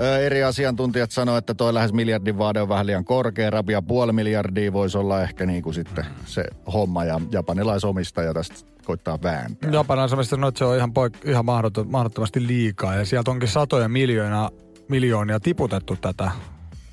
Ö, 0.00 0.18
eri 0.18 0.42
asiantuntijat 0.42 1.10
sanoivat, 1.10 1.38
että 1.38 1.54
toi 1.54 1.74
lähes 1.74 1.92
miljardin 1.92 2.38
vaade 2.38 2.60
on 2.60 2.68
vähän 2.68 2.86
liian 2.86 3.04
korkea. 3.04 3.50
Rabia 3.50 3.82
puoli 3.82 4.12
miljardia 4.12 4.72
voisi 4.72 4.98
olla 4.98 5.22
ehkä 5.22 5.46
niin 5.46 5.62
kuin 5.62 5.74
sitten 5.74 6.06
se 6.24 6.44
homma 6.72 7.04
ja 7.04 7.20
japanilaisomistaja 7.30 8.34
tästä 8.34 8.54
koittaa 8.84 9.18
vääntää. 9.22 9.70
Japanilaiset 9.70 10.28
sanoo, 10.28 10.48
että 10.48 10.58
se 10.58 10.64
on 10.64 10.76
ihan, 10.76 10.90
poik- 10.90 11.30
ihan 11.30 11.44
mahdottomasti 11.86 12.46
liikaa 12.46 12.94
ja 12.94 13.04
sieltä 13.04 13.30
onkin 13.30 13.48
satoja 13.48 13.88
miljoonia, 13.88 14.50
miljoonia 14.88 15.40
tiputettu 15.40 15.96
tätä 15.96 16.30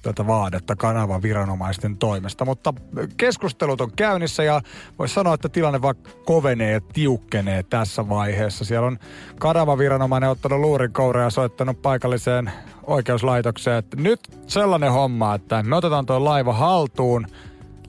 tätä 0.04 0.28
vaadetta 0.28 0.76
kanavan 0.76 1.22
viranomaisten 1.22 1.98
toimesta. 1.98 2.46
Mutta 2.46 2.74
keskustelut 3.18 3.82
on 3.82 3.92
käynnissä 3.96 4.44
ja 4.44 4.62
voisi 5.00 5.14
sanoa, 5.14 5.34
että 5.34 5.50
tilanne 5.50 5.82
vaikka 5.82 6.12
kovenee 6.26 6.72
ja 6.72 6.82
tiukkenee 6.82 7.64
tässä 7.64 8.10
vaiheessa. 8.10 8.66
Siellä 8.66 8.88
on 8.88 9.00
kanavan 9.40 9.78
viranomainen 9.78 10.30
ottanut 10.30 10.60
luurin 10.60 10.92
ja 11.24 11.30
soittanut 11.30 11.82
paikalliseen 11.82 12.52
oikeuslaitokseen, 12.88 13.78
että 13.78 13.98
nyt 13.98 14.20
sellainen 14.48 14.92
homma, 14.92 15.36
että 15.36 15.64
me 15.64 15.76
otetaan 15.76 16.06
tuo 16.06 16.24
laiva 16.24 16.54
haltuun– 16.54 17.28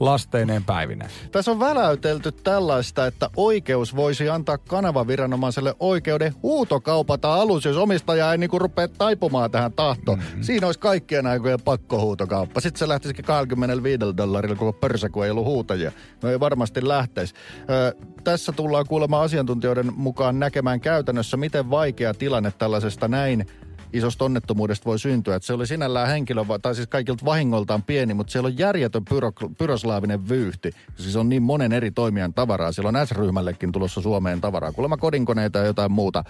lasteineen 0.00 0.64
päivineen. 0.64 1.10
Tässä 1.32 1.50
on 1.50 1.60
väläytelty 1.60 2.32
tällaista, 2.32 3.06
että 3.06 3.30
oikeus 3.36 3.96
voisi 3.96 4.28
antaa 4.28 4.58
kanavaviranomaiselle 4.58 5.74
oikeuden 5.80 6.34
huutokaupata 6.42 7.34
alus, 7.34 7.64
jos 7.64 7.76
omistaja 7.76 8.32
ei 8.32 8.38
niinku 8.38 8.58
rupea 8.58 8.88
taipumaan 8.88 9.50
tähän 9.50 9.72
tahtoon. 9.72 10.18
Mm-hmm. 10.18 10.42
Siinä 10.42 10.66
olisi 10.66 10.80
kaikkien 10.80 11.26
aikojen 11.26 11.60
pakkohuutokauppa. 11.60 12.60
Sitten 12.60 12.78
se 12.78 12.88
lähtisikin 12.88 13.24
25 13.24 14.00
dollarilla 14.16 14.56
koko 14.56 14.72
pörsä, 14.72 15.08
kun 15.08 15.24
ei 15.24 15.30
ollut 15.30 15.44
huutajia. 15.44 15.92
No 16.22 16.30
ei 16.30 16.40
varmasti 16.40 16.88
lähteisi. 16.88 17.34
Ö, 17.70 17.96
tässä 18.24 18.52
tullaan 18.52 18.86
kuulemaan 18.86 19.24
asiantuntijoiden 19.24 19.92
mukaan 19.96 20.38
näkemään 20.38 20.80
käytännössä, 20.80 21.36
miten 21.36 21.70
vaikea 21.70 22.14
tilanne 22.14 22.52
tällaisesta 22.58 23.08
näin 23.08 23.46
isosta 23.94 24.24
onnettomuudesta 24.24 24.84
voi 24.84 24.98
syntyä. 24.98 25.36
Että 25.36 25.46
se 25.46 25.52
oli 25.52 25.66
sinällään 25.66 26.08
henkilö, 26.08 26.44
tai 26.62 26.74
siis 26.74 26.88
kaikilta 26.88 27.24
vahingoltaan 27.24 27.82
pieni, 27.82 28.14
mutta 28.14 28.30
siellä 28.30 28.46
on 28.46 28.58
järjetön 28.58 29.04
pyro, 29.04 29.32
pyroslaavinen 29.58 30.28
vyyhti. 30.28 30.70
Siis 30.96 31.16
on 31.16 31.28
niin 31.28 31.42
monen 31.42 31.72
eri 31.72 31.90
toimijan 31.90 32.34
tavaraa. 32.34 32.72
Siellä 32.72 32.88
on 32.88 33.06
S-ryhmällekin 33.06 33.72
tulossa 33.72 34.00
Suomeen 34.00 34.40
tavaraa. 34.40 34.72
Kuulemma 34.72 34.96
kodinkoneita 34.96 35.58
ja 35.58 35.64
jotain 35.64 35.92
muuta 35.92 36.24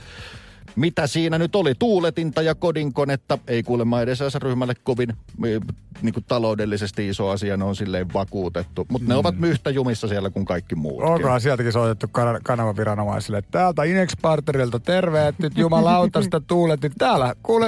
mitä 0.77 1.07
siinä 1.07 1.39
nyt 1.39 1.57
oli? 1.57 1.75
Tuuletinta 1.79 2.43
ja 2.43 2.55
kodinkonetta. 2.55 3.39
Ei 3.47 3.63
kuulemma 3.63 4.01
edes 4.01 4.19
ryhmälle 4.35 4.75
kovin 4.75 5.09
niin 6.03 6.15
kuin 6.15 6.25
taloudellisesti 6.29 7.09
iso 7.09 7.29
asia, 7.29 7.57
ne 7.57 7.65
on 7.65 7.77
silleen 7.77 8.13
vakuutettu. 8.15 8.87
Mutta 8.89 9.05
mm. 9.05 9.09
ne 9.09 9.15
ovat 9.15 9.39
myhtä 9.39 9.71
jumissa 9.71 10.09
siellä 10.09 10.31
kuin 10.31 10.45
kaikki 10.45 10.75
muut. 10.75 11.03
Onkohan 11.03 11.41
sieltäkin 11.41 11.73
soitettu 11.73 12.07
kan- 12.13 12.41
kanavaviranomaisille, 12.43 13.39
että 13.39 13.51
täältä 13.51 13.85
Inex 13.85 14.13
Partnerilta 14.23 14.81
terve, 14.81 15.29
että 15.29 15.43
nyt 15.43 15.59
jumalauta 15.59 16.23
sitä 16.23 16.41
tuuletin. 16.41 16.93
Täällä, 16.99 17.35
kuule, 17.43 17.67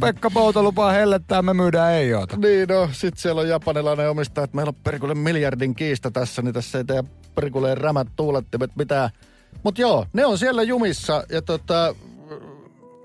Pekka 0.00 0.30
Pouto 0.30 0.62
lupaa 0.62 0.92
hellettää, 0.92 1.42
me 1.42 1.54
myydään 1.54 1.92
ei 1.92 2.14
oota. 2.14 2.36
Niin 2.36 2.68
no, 2.68 2.88
sit 2.92 3.18
siellä 3.18 3.40
on 3.40 3.48
japanilainen 3.48 4.10
omistaja, 4.10 4.44
että 4.44 4.56
meillä 4.56 4.70
on 4.70 4.82
perikulle 4.84 5.14
miljardin 5.14 5.74
kiista 5.74 6.10
tässä, 6.10 6.42
niin 6.42 6.54
tässä 6.54 6.78
ei 6.78 6.84
tee 6.84 7.04
perikuleen 7.34 7.78
rämät 7.78 8.08
tuulettimet 8.16 8.70
mitään. 8.76 9.10
Mutta 9.62 9.80
joo, 9.80 10.06
ne 10.12 10.26
on 10.26 10.38
siellä 10.38 10.62
jumissa 10.62 11.24
ja 11.30 11.42
tota, 11.42 11.94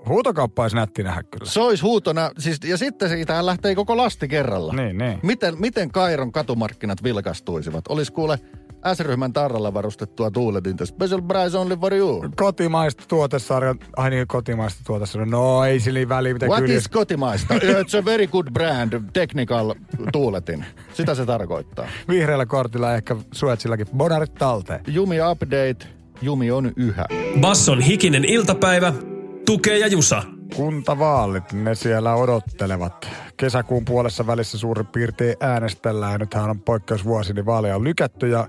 Huutokauppa 0.08 0.62
olisi 0.62 0.76
nätti 0.76 1.02
nähdä 1.02 1.22
kyllä. 1.22 1.44
Se 1.50 1.60
olisi 1.60 1.82
huutona, 1.82 2.30
siis, 2.38 2.58
ja 2.64 2.76
sitten 2.76 3.08
siitä 3.08 3.46
lähtee 3.46 3.74
koko 3.74 3.96
lasti 3.96 4.28
kerralla. 4.28 4.72
Niin, 4.72 4.98
niin. 4.98 5.18
Miten, 5.22 5.54
miten 5.58 5.90
Kairon 5.90 6.32
katumarkkinat 6.32 7.02
vilkastuisivat? 7.02 7.84
Olisi 7.88 8.12
kuule 8.12 8.38
S-ryhmän 8.94 9.32
tarralla 9.32 9.74
varustettua 9.74 10.30
tuuletinta. 10.30 10.86
Special 10.86 11.22
price 11.22 11.58
only 11.58 11.76
for 11.76 11.94
you. 11.94 12.24
Kotimaista 12.36 13.04
tuotesarja. 13.08 13.74
Ai 13.96 14.10
niin, 14.10 14.26
kotimaista 14.26 14.80
tuotesarja. 14.86 15.26
No 15.26 15.64
ei 15.64 15.80
sillä 15.80 16.08
väliä, 16.08 16.32
mitä 16.32 16.46
What 16.46 16.60
kyllä. 16.60 16.74
is 16.74 16.88
kotimaista? 16.88 17.54
It's 17.82 17.98
a 18.02 18.04
very 18.04 18.26
good 18.26 18.46
brand, 18.52 18.92
technical 19.12 19.74
tuuletin. 20.12 20.64
Sitä 20.92 21.14
se 21.14 21.26
tarkoittaa. 21.26 21.88
Vihreällä 22.08 22.46
kortilla 22.46 22.94
ehkä 22.94 23.16
Suetsillakin. 23.32 23.86
Bonarit 23.96 24.34
talteen. 24.34 24.80
Jumi 24.86 25.16
update. 25.30 25.76
Jumi 26.22 26.50
on 26.50 26.72
yhä. 26.76 27.04
Basson 27.40 27.80
hikinen 27.80 28.24
iltapäivä 28.24 28.92
Tukee 29.46 29.78
ja 29.78 29.86
Jusa. 29.86 30.22
Kuntavaalit, 30.56 31.52
ne 31.52 31.74
siellä 31.74 32.14
odottelevat. 32.14 33.08
Kesäkuun 33.36 33.84
puolessa 33.84 34.26
välissä 34.26 34.58
suurin 34.58 34.86
piirtein 34.86 35.36
äänestellään. 35.40 36.20
Nythän 36.20 36.50
on 36.50 36.60
poikkeusvuosi, 36.60 37.32
niin 37.32 37.46
vaaleja 37.46 37.76
on 37.76 37.84
lykätty 37.84 38.28
ja 38.28 38.48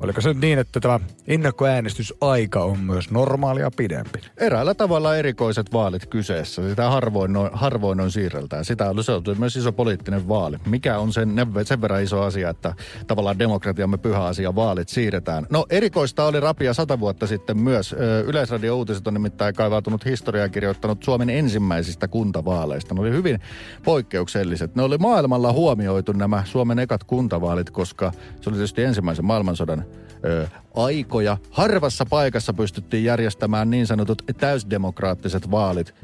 Oliko 0.00 0.20
se 0.20 0.34
niin, 0.34 0.58
että 0.58 0.80
tämä 0.80 1.00
ennakkoäänestysaika 1.26 2.64
on 2.64 2.78
myös 2.78 3.10
normaalia 3.10 3.70
pidempi? 3.76 4.18
Eräällä 4.36 4.74
tavalla 4.74 5.16
erikoiset 5.16 5.72
vaalit 5.72 6.06
kyseessä. 6.06 6.68
Sitä 6.68 6.90
harvoin 6.90 7.36
on, 7.36 7.50
harvoin 7.52 8.00
on 8.00 8.10
siirreltään. 8.10 8.64
Sitä 8.64 8.90
on, 8.90 9.04
se 9.04 9.12
myös 9.38 9.56
iso 9.56 9.72
poliittinen 9.72 10.28
vaali. 10.28 10.56
Mikä 10.66 10.98
on 10.98 11.12
sen, 11.12 11.34
sen 11.64 11.80
verran 11.80 12.02
iso 12.02 12.22
asia, 12.22 12.50
että 12.50 12.74
tavallaan 13.06 13.38
demokratiamme 13.38 13.98
pyhä 13.98 14.24
asia, 14.24 14.54
vaalit 14.54 14.88
siirretään. 14.88 15.46
No 15.50 15.66
erikoista 15.70 16.24
oli 16.24 16.40
Rapia 16.40 16.74
sata 16.74 17.00
vuotta 17.00 17.26
sitten 17.26 17.58
myös. 17.58 17.94
Yleisradio 18.26 18.76
Uutiset 18.76 19.06
on 19.06 19.14
nimittäin 19.14 19.54
kaivautunut 19.54 20.04
historiaa 20.04 20.48
kirjoittanut 20.48 21.02
Suomen 21.02 21.30
ensimmäisistä 21.30 22.08
kuntavaaleista. 22.08 22.94
Ne 22.94 23.00
oli 23.00 23.10
hyvin 23.10 23.40
poikkeukselliset. 23.84 24.74
Ne 24.74 24.82
oli 24.82 24.98
maailmalla 24.98 25.52
huomioitu 25.52 26.12
nämä 26.12 26.42
Suomen 26.44 26.78
ekat 26.78 27.04
kuntavaalit, 27.04 27.70
koska 27.70 28.12
se 28.40 28.50
oli 28.50 28.56
tietysti 28.56 28.82
ensimmäisen 28.82 29.24
maailmansodan 29.24 29.84
ö, 30.24 30.46
aikoja. 30.74 31.36
Harvassa 31.50 32.06
paikassa 32.06 32.52
pystyttiin 32.52 33.04
järjestämään 33.04 33.70
niin 33.70 33.86
sanotut 33.86 34.22
täysdemokraattiset 34.38 35.50
vaalit. 35.50 35.94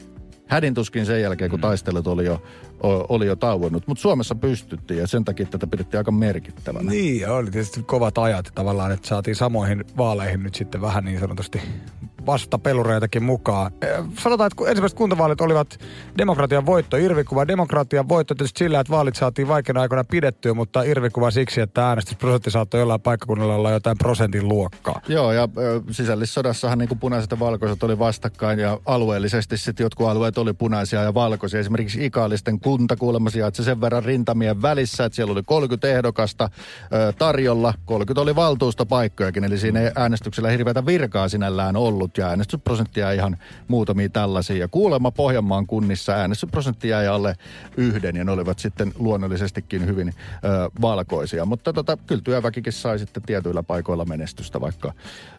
Hädintuskin 0.47 1.07
sen 1.07 1.23
jälkeen, 1.23 1.51
kun 1.51 1.59
mm. 1.59 1.63
taistelut 1.63 2.07
oli 2.07 2.25
jo, 2.25 2.43
oli 2.83 3.27
jo 3.27 3.37
tauonnut. 3.37 3.87
Mutta 3.87 4.03
Suomessa 4.03 4.35
pystyttiin 4.35 5.01
ja 5.01 5.07
sen 5.07 5.25
takia 5.25 5.47
tätä 5.47 5.67
pidettiin 5.67 5.99
aika 5.99 6.13
merkittävänä. 6.13 6.91
Niin, 6.91 7.21
ja 7.21 7.33
oli 7.33 7.51
tietysti 7.51 7.83
kovat 7.83 8.19
ajat 8.19 8.53
tavallaan, 8.55 8.93
että 8.93 9.09
saatiin 9.09 9.37
samoihin 9.37 9.85
vaaleihin 9.97 10.43
nyt 10.43 10.55
sitten 10.55 10.81
vähän 10.81 11.05
niin 11.05 11.21
sanotusti 11.21 11.61
vastapelureitakin 12.27 13.23
mukaan. 13.23 13.73
Sanotaan, 14.19 14.51
että 14.53 14.71
ensimmäiset 14.71 14.99
kuntavaalit 14.99 15.41
olivat 15.41 15.79
demokratian 16.19 16.67
voitto, 16.67 16.97
irvikuva. 16.97 17.49
Demokratian 17.49 18.09
voitto 18.09 18.35
tietysti 18.35 18.59
sillä, 18.59 18.81
että 18.81 18.91
vaalit 18.91 19.17
saatiin 19.17 19.49
vaikeana 19.49 19.81
aikoina 19.81 20.05
pidettyä, 20.05 20.55
mutta 20.55 20.83
irvikuva 20.83 21.31
siksi, 21.31 21.61
että 21.61 21.89
äänestysprosentti 21.89 22.51
saattoi 22.51 22.81
jollain 22.81 23.01
paikkakunnalla 23.01 23.55
olla 23.55 23.71
jotain 23.71 23.99
prosentin 23.99 24.49
luokkaa. 24.49 25.01
Joo, 25.09 25.33
ja 25.33 25.49
sisällissodassahan 25.91 26.79
niin 26.79 26.89
kuin 26.89 26.99
punaiset 26.99 27.31
ja 27.31 27.39
valkoiset 27.39 27.83
oli 27.83 27.99
vastakkain, 27.99 28.59
ja 28.59 28.81
alueellisesti 28.87 29.57
sitten 29.57 29.85
jotkut 29.85 30.09
alueet 30.09 30.39
oli 30.39 30.53
punaisia 30.53 31.03
ja 31.03 31.15
valkoisia. 31.15 31.61
Esimerkiksi 31.61 32.07
Ikaalisten 32.07 32.61
kunta 32.67 32.97
kuulemma 32.97 33.31
sijaitsi 33.31 33.65
sen 33.65 33.81
verran 33.81 34.05
rintamien 34.05 34.63
välissä, 34.63 35.05
että 35.05 35.17
siellä 35.17 35.33
oli 35.33 35.43
30 35.43 35.89
ehdokasta 35.89 36.51
tarjolla. 37.19 37.75
30 37.85 38.21
oli 38.21 38.37
valtuustopaikkojakin, 38.37 39.45
eli 39.45 39.59
siinä 39.59 39.81
ei 39.81 39.91
äänestyksellä 39.97 40.51
hirveätä 40.51 40.87
virkaa 40.87 41.29
sinällään 41.29 41.77
ollut 41.77 42.19
ja 42.19 42.29
äänestysprosenttia 42.29 43.13
ihan 43.13 43.37
muutamia 43.69 44.09
tällaisia. 44.09 44.57
Ja 44.57 44.69
kuulemma 44.69 45.11
Pohjanmaan 45.11 45.67
kunnissa 45.67 46.13
äänestysprosentti 46.13 46.89
jäi 46.89 47.07
alle 47.07 47.35
yhden 47.77 48.17
ja 48.17 48.25
ne 48.25 48.33
olivat 48.33 48.59
sitten 48.59 48.93
luonnollisestikin 48.99 49.87
hyvin 49.87 50.09
ö, 50.09 50.71
valkoisia. 50.81 51.45
Mutta 51.45 51.73
tota, 51.73 51.97
kyllä 52.07 52.23
työväkikin 52.23 52.73
sai 52.73 52.99
sitten 52.99 53.23
tietyillä 53.23 53.63
paikoilla 53.63 54.05
menestystä 54.05 54.61
vaikka, 54.61 54.93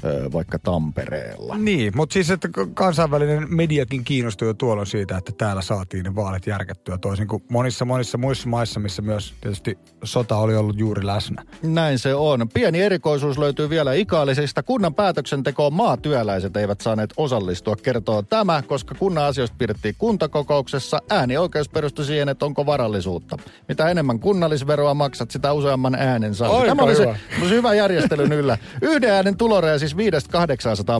ö, 0.04 0.30
vaikka 0.34 0.60
Tampereella. 0.60 1.58
Niin, 1.58 1.92
mutta 1.96 2.14
siis 2.14 2.32
että 2.32 2.50
kansainvälinen 2.74 3.56
mediakin 3.56 4.04
kiinnostui 4.04 4.48
jo 4.48 4.54
tuolloin 4.54 4.88
siitä, 4.88 5.18
että 5.18 5.32
täällä 5.32 5.62
saatiin 5.62 6.04
ne 6.04 6.16
vaalit 6.16 6.48
järkettyä 6.48 6.98
toisin 7.18 7.28
kuin 7.28 7.44
monissa 7.50 7.86
monissa 7.86 8.18
muissa 8.18 8.50
maissa, 8.50 8.80
missä 8.80 9.02
myös 9.02 9.34
tietysti 9.42 9.78
sota 10.04 10.38
oli 10.38 10.56
ollut 10.56 10.80
juuri 10.80 11.06
läsnä. 11.06 11.44
Näin 11.64 12.00
se 12.00 12.16
on. 12.16 12.50
Pieni 12.54 12.82
erikoisuus 12.82 13.38
löytyy 13.38 13.70
vielä 13.70 13.94
ikaalisista. 13.94 14.64
Kunnan 14.64 14.96
päätöksentekoon 14.96 15.74
maatyöläiset 15.74 16.58
eivät 16.58 16.82
saaneet 16.82 17.14
osallistua, 17.18 17.76
kertoo 17.76 18.22
tämä, 18.22 18.62
koska 18.62 18.96
kunnan 18.96 19.24
asioista 19.24 19.56
pidettiin 19.60 19.96
kuntakokouksessa. 19.98 21.02
Äänioikeus 21.10 21.70
perustui 21.70 22.06
siihen, 22.06 22.30
että 22.30 22.46
onko 22.46 22.66
varallisuutta. 22.66 23.38
Mitä 23.68 23.90
enemmän 23.90 24.20
kunnallisveroa 24.20 24.94
maksat, 24.94 25.32
sitä 25.32 25.54
useamman 25.54 25.96
äänen 25.96 26.36
saa. 26.36 26.66
Tämä 26.66 26.84
oli 26.84 26.96
se, 26.96 27.16
se 27.40 27.50
hyvä 27.50 27.74
järjestelyn 27.74 28.34
yllä. 28.34 28.58
Yhden 28.82 29.12
äänen 29.12 29.38
tuloreja 29.38 29.80
siis 29.80 29.96
500-800 29.96 29.98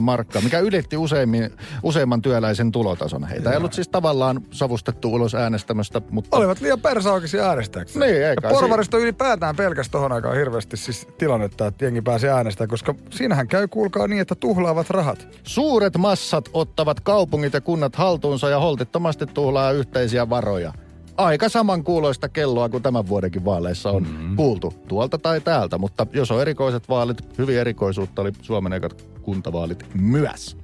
markkaa, 0.00 0.42
mikä 0.42 0.58
ylitti 0.58 0.96
useimmin, 0.96 1.50
useimman 1.82 2.22
työläisen 2.22 2.72
tulotason. 2.72 3.24
Heitä 3.24 3.50
ei 3.50 3.56
ollut 3.56 3.72
siis 3.72 3.88
tavallaan 3.88 4.40
savustettu 4.50 5.14
ulos 5.14 5.34
äänestämästä, 5.34 6.00
mutta... 6.10 6.36
Olivat 6.36 6.60
liian 6.60 6.80
persaukisia 6.80 7.48
äänestäjäksi. 7.48 7.98
Niin, 7.98 8.26
eikä. 8.26 8.48
Porvarista 8.48 8.96
si- 8.96 9.02
ylipäätään 9.02 9.56
pelkästään 9.56 9.92
tohon 9.92 10.12
aikaan 10.12 10.36
hirveästi 10.36 10.76
siis 10.76 11.08
tilannetta, 11.18 11.66
että 11.66 11.84
jengi 11.84 12.02
pääsee 12.02 12.30
äänestämään, 12.30 12.68
koska 12.68 12.94
siinähän 13.10 13.48
käy 13.48 13.68
kuulkaa 13.68 14.06
niin, 14.06 14.20
että 14.20 14.34
tuhlaavat 14.34 14.90
rahat. 14.90 15.28
Suuret 15.42 15.96
massat 15.96 16.48
ottavat 16.52 17.00
kaupungit 17.00 17.52
ja 17.52 17.60
kunnat 17.60 17.96
haltuunsa 17.96 18.48
ja 18.48 18.60
holtittomasti 18.60 19.26
tuhlaa 19.26 19.72
yhteisiä 19.72 20.30
varoja. 20.30 20.72
aika 21.16 21.48
saman 21.48 21.84
kuuloista 21.84 22.28
kelloa 22.28 22.68
kuin 22.68 22.82
tämän 22.82 23.08
vuodenkin 23.08 23.44
vaaleissa 23.44 23.90
on 23.90 24.02
mm. 24.02 24.36
kuultu 24.36 24.74
tuolta 24.88 25.18
tai 25.18 25.40
täältä. 25.40 25.78
Mutta 25.78 26.06
jos 26.12 26.30
on 26.30 26.40
erikoiset 26.40 26.88
vaalit, 26.88 27.38
hyvin 27.38 27.58
erikoisuutta 27.58 28.22
oli 28.22 28.32
Suomen 28.42 28.72
ekat 28.72 29.04
kuntavaalit 29.22 29.84
myös. 29.94 30.56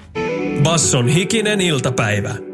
Basson 0.62 1.08
hikinen 1.08 1.60
iltapäivä. 1.60 2.53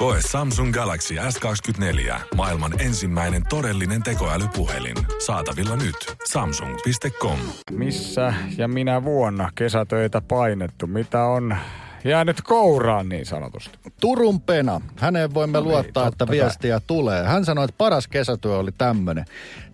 Koe 0.00 0.18
Samsung 0.30 0.72
Galaxy 0.72 1.14
S24. 1.14 2.20
Maailman 2.34 2.80
ensimmäinen 2.80 3.42
todellinen 3.48 4.02
tekoälypuhelin. 4.02 4.96
Saatavilla 5.26 5.76
nyt. 5.76 5.96
Samsung.com. 6.32 7.38
Missä 7.70 8.34
ja 8.56 8.68
minä 8.68 9.04
vuonna 9.04 9.50
kesätöitä 9.54 10.20
painettu? 10.20 10.86
Mitä 10.86 11.24
on 11.24 11.56
jäänyt 12.04 12.40
kouraan 12.42 13.08
niin 13.08 13.26
sanotusti? 13.26 13.78
Turun 14.00 14.40
Pena. 14.40 14.80
Häneen 14.96 15.34
voimme 15.34 15.58
No 15.58 15.64
niin, 15.64 15.72
luottaa, 15.72 16.06
että 16.08 16.26
kai. 16.26 16.36
viestiä 16.36 16.80
tulee. 16.86 17.24
Hän 17.24 17.44
sanoi, 17.44 17.64
että 17.64 17.78
paras 17.78 18.08
kesätyö 18.08 18.56
oli 18.56 18.72
tämmöinen. 18.72 19.24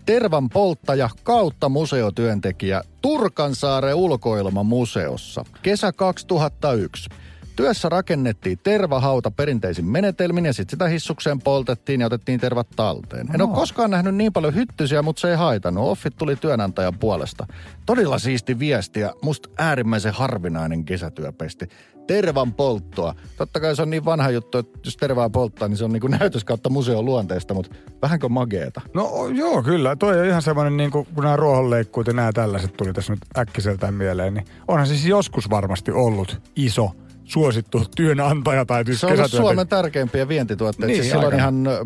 Tervan 0.05 0.49
polttaja 0.49 1.09
kautta 1.23 1.69
museotyöntekijä 1.69 2.81
Turkansaaren 3.01 3.95
ulkoilmamuseossa. 3.95 5.45
Kesä 5.63 5.91
2001. 5.91 7.09
Työssä 7.57 7.89
rakennettiin 7.89 8.59
tervahauta 8.63 9.31
perinteisin 9.31 9.85
menetelmin 9.85 10.45
ja 10.45 10.53
sitten 10.53 10.71
sitä 10.71 10.87
hissukseen 10.87 11.41
poltettiin 11.41 12.01
ja 12.01 12.07
otettiin 12.07 12.39
tervat 12.39 12.67
talteen. 12.75 13.27
En 13.33 13.41
ole 13.41 13.55
koskaan 13.55 13.91
nähnyt 13.91 14.15
niin 14.15 14.33
paljon 14.33 14.55
hyttysiä, 14.55 15.01
mutta 15.01 15.19
se 15.19 15.29
ei 15.29 15.35
haitannut. 15.35 15.89
Offit 15.89 16.13
tuli 16.17 16.35
työnantajan 16.35 16.99
puolesta. 16.99 17.47
Todella 17.85 18.19
siisti 18.19 18.59
viesti 18.59 18.99
ja 18.99 19.13
musta 19.21 19.49
äärimmäisen 19.57 20.13
harvinainen 20.13 20.85
kesätyöpesti. 20.85 21.67
Tervan 22.07 22.53
polttoa. 22.53 23.15
Totta 23.37 23.59
kai 23.59 23.75
se 23.75 23.81
on 23.81 23.89
niin 23.89 24.05
vanha 24.05 24.29
juttu, 24.29 24.57
että 24.57 24.79
jos 24.85 24.97
tervaa 24.97 25.29
polttaa, 25.29 25.67
niin 25.67 25.77
se 25.77 25.85
on 25.85 25.91
niin 25.91 26.01
kuin 26.01 26.17
näytös 26.19 26.43
kautta 26.43 26.69
museon 26.69 27.05
luonteesta, 27.05 27.53
mutta 27.53 27.75
vähänkö 28.01 28.29
mageeta? 28.29 28.81
No 28.93 29.27
joo, 29.33 29.63
kyllä. 29.63 29.95
Toi 29.95 30.19
on 30.19 30.25
ihan 30.25 30.41
semmoinen, 30.41 30.77
niin 30.77 30.91
kuin, 30.91 31.07
kun 31.15 31.23
nämä 31.23 31.35
ruohonleikkuut 31.35 32.07
ja 32.07 32.13
nämä 32.13 32.31
tällaiset 32.33 32.73
tuli 32.77 32.93
tässä 32.93 33.13
nyt 33.13 33.25
äkkiseltään 33.37 33.93
mieleen, 33.93 34.33
niin 34.33 34.45
onhan 34.67 34.87
siis 34.87 35.05
joskus 35.05 35.49
varmasti 35.49 35.91
ollut 35.91 36.41
iso, 36.55 36.91
suosittu 37.27 37.85
työnantaja 37.95 38.65
tai 38.65 38.85
siis 38.85 39.01
Se 39.01 39.07
on. 39.07 39.29
Suomen 39.29 39.67
tärkeimpiä 39.67 40.27
vientituotteita. 40.27 40.87
Niin, 40.87 40.95
siis 41.03 41.11
silloin 41.11 41.33
aika. 41.33 41.37
ihan, 41.37 41.67
ö, 41.67 41.85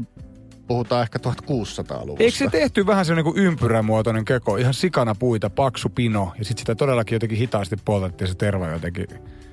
puhutaan 0.68 1.02
ehkä 1.02 1.20
1600-luvusta. 1.20 2.24
Eikö 2.24 2.38
se 2.38 2.50
tehty 2.50 2.86
vähän 2.86 3.06
semmoinen 3.06 3.34
kuin 3.34 3.46
ympyrämuotoinen 3.46 4.26
keko, 4.26 4.58
ihan 4.58 4.74
sikana 4.74 5.16
puita, 5.16 5.50
paksu 5.50 5.90
pino, 5.90 6.32
ja 6.40 6.46
sitten 6.46 6.62
sitä 6.62 6.76
todellakin 6.76 7.16
jotenkin 7.16 7.38
hitaasti 7.38 7.76
poltettiin 7.86 8.28
se 8.28 8.36
terva 8.36 8.68
jotenkin. 8.68 9.08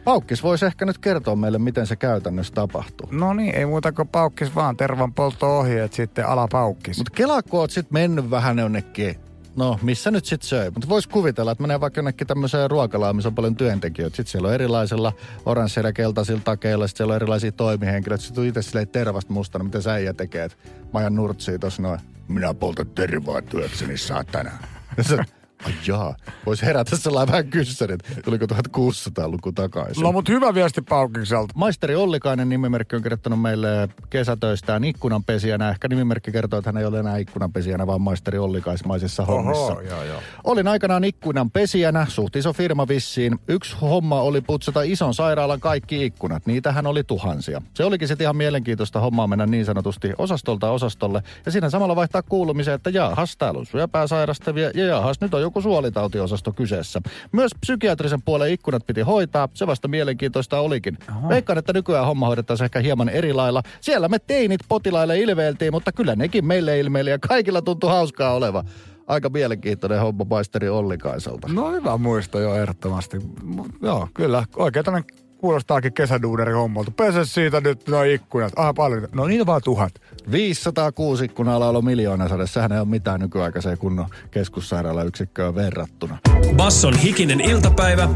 Paukkis 0.04 0.42
voisi 0.42 0.66
ehkä 0.66 0.85
nyt 0.85 0.99
kertoa 0.99 1.37
meille, 1.37 1.59
miten 1.59 1.87
se 1.87 1.97
käytännössä 1.97 2.54
tapahtuu. 2.54 3.09
No 3.11 3.35
niin, 3.35 3.54
ei 3.54 3.66
muuta 3.66 3.92
kuin 3.92 4.09
paukkis 4.09 4.54
vaan 4.54 4.76
tervan 4.76 5.14
poltto-ohjeet 5.14 5.92
sitten 5.92 6.26
alapaukkis. 6.26 6.99
Mutta 6.99 7.12
Kela, 7.14 7.42
kun 7.42 7.61
oot 7.61 7.71
sit 7.71 7.90
mennyt 7.90 8.30
vähän 8.30 8.59
jonnekin, 8.59 9.16
no 9.58 9.78
missä 9.82 10.10
nyt 10.10 10.24
sit 10.24 10.42
söi. 10.42 10.70
Mutta 10.70 10.88
vois 10.88 11.06
kuvitella, 11.06 11.52
että 11.52 11.62
menee 11.62 11.80
vaikka 11.80 11.98
jonnekin 11.98 12.26
tämmöiseen 12.26 12.70
ruokalaan, 12.70 13.16
missä 13.16 13.28
on 13.28 13.34
paljon 13.34 13.56
työntekijöitä. 13.56 14.16
Sitten 14.16 14.30
siellä 14.30 14.48
on 14.48 14.54
erilaisilla 14.54 15.12
oransseilla 15.46 15.92
keltaisilla 15.92 16.40
takeilla, 16.44 16.86
sitten 16.86 16.98
siellä 16.98 17.12
on 17.12 17.16
erilaisia 17.16 17.52
toimihenkilöitä. 17.52 18.24
Sitten 18.24 18.44
itse 18.44 18.62
silleen 18.62 18.88
tervasta 18.88 19.32
mustana, 19.32 19.64
mitä 19.64 19.80
sä 19.80 19.92
äijä 19.92 20.12
tekee. 20.12 20.48
Mä 20.92 21.00
ajan 21.00 21.14
nurtsiin 21.14 21.60
tossa 21.60 21.82
noin. 21.82 22.00
Minä 22.28 22.54
poltan 22.54 22.86
tervaa 22.86 23.42
työkseni, 23.42 23.96
saatana. 23.96 24.50
Ja 25.66 25.66
se, 25.66 25.72
ai 25.72 25.72
jaa, 25.86 26.16
voisi 26.46 26.66
herätä 26.66 26.96
sellainen 26.96 27.32
vähän 27.32 27.46
kyssäri, 27.46 27.94
että 27.94 28.08
tuliko 28.24 28.44
1600-luku 28.44 29.52
takaisin. 29.52 30.02
No 30.02 30.12
mut 30.12 30.28
hyvä 30.28 30.54
viesti 30.54 30.82
paukkikselta. 30.82 31.54
Maisteri 31.56 31.94
Ollikainen 31.94 32.48
nimimerkki 32.48 32.96
on 32.96 33.02
kirjoittanut 33.02 33.40
meille 33.40 33.88
kesätöistään 34.10 34.84
ikkunanpesijänä. 34.84 35.71
Ehkä 35.71 35.88
nimimerkki 35.88 36.32
kertoo, 36.32 36.58
että 36.58 36.68
hän 36.68 36.76
ei 36.76 36.84
ole 36.84 36.99
enää 36.99 37.16
ikkunanpesijänä, 37.16 37.86
vaan 37.86 38.00
maisteri 38.00 38.38
Ollikaismaisissa 38.38 39.25
hommissa. 39.25 39.62
Oho, 39.62 39.80
joo, 39.80 40.04
joo. 40.04 40.21
Olin 40.44 40.68
aikanaan 40.68 41.04
ikkunanpesijänä, 41.04 42.06
suht 42.08 42.36
iso 42.36 42.52
firma 42.52 42.88
vissiin. 42.88 43.38
Yksi 43.49 43.76
homma 43.80 44.21
oli 44.21 44.40
putsata 44.40 44.82
ison 44.82 45.14
sairaalan 45.14 45.60
kaikki 45.60 46.04
ikkunat. 46.04 46.47
Niitähän 46.47 46.86
oli 46.86 47.04
tuhansia. 47.04 47.62
Se 47.75 47.84
olikin 47.84 48.08
sitten 48.08 48.25
ihan 48.25 48.36
mielenkiintoista 48.36 49.00
hommaa 49.00 49.26
mennä 49.26 49.47
niin 49.47 49.64
sanotusti 49.64 50.12
osastolta 50.18 50.71
osastolle. 50.71 51.23
Ja 51.47 51.52
siinä 51.52 51.71
samalla 51.71 51.97
vaihtaa 51.97 52.23
kuulumisen, 52.23 52.75
että 52.75 52.90
jaahas, 52.90 53.36
täällä 53.36 53.60
on 53.60 53.66
syöpää 53.66 54.06
sairastavia 54.06 54.71
ja 54.75 54.86
jaahas, 54.86 55.21
nyt 55.21 55.34
on 55.34 55.48
joku 55.49 55.61
suolitautiosasto 55.61 56.52
kyseessä. 56.52 57.00
Myös 57.32 57.52
psykiatrisen 57.61 58.23
puolen 58.23 58.52
ikkunat 58.52 58.87
piti 58.87 59.00
hoitaa, 59.00 59.49
se 59.54 59.67
vasta 59.67 59.89
mielenkiintoista 59.89 60.61
olikin. 60.61 60.99
Veikkaan, 61.28 61.58
että 61.58 61.73
nykyään 61.73 62.06
homma 62.06 62.26
hoidetaan 62.26 62.65
ehkä 62.65 62.80
hieman 62.80 63.08
eri 63.08 63.32
lailla. 63.32 63.63
Siellä 63.80 64.08
me 64.08 64.19
teinit 64.19 64.61
potilaille 64.69 65.21
ilveiltiin, 65.21 65.73
mutta 65.73 65.93
kyllä 65.93 66.17
nekin 66.17 66.47
meille 66.47 66.78
ilmeili 66.78 67.11
ja 67.11 67.19
kaikilla 67.19 67.63
tuntui 67.63 67.91
hauskaa 67.91 68.34
oleva. 68.34 68.65
Aika 69.06 69.28
mielenkiintoinen 69.28 70.00
homma 70.00 70.25
maisteri 70.30 70.69
Ollikaiselta. 70.69 71.49
No 71.49 71.71
hyvä 71.71 71.97
muisto 71.97 72.41
jo 72.41 72.54
ehdottomasti. 72.54 73.19
Mut 73.43 73.67
Joo, 73.82 74.08
kyllä. 74.15 74.45
Oikein 74.56 74.84
tämmönen 74.84 75.27
kuulostaakin 75.38 75.92
kesäduunerin 75.92 76.56
hommalta. 76.56 76.90
Pese 76.90 77.24
siitä 77.24 77.60
nyt 77.60 77.88
nuo 77.88 78.02
ikkunat. 78.02 78.52
Ah, 78.56 78.74
paljon. 78.74 79.08
No 79.12 79.26
niitä 79.26 79.46
vaan 79.46 79.60
tuhat. 79.64 79.92
506 80.30 81.24
ikkunaa 81.24 81.60
laulu 81.60 81.82
miljoonasade. 81.82 82.46
Sehän 82.46 82.72
ei 82.72 82.78
ole 82.78 82.88
mitään 82.88 83.20
nykyaikaiseen 83.20 83.78
kunnon 83.78 84.06
keskussairaalayksikköön 84.30 85.54
verrattuna. 85.54 86.18
Basson 86.56 86.96
hikinen 86.96 87.40
iltapäivä. 87.40 88.08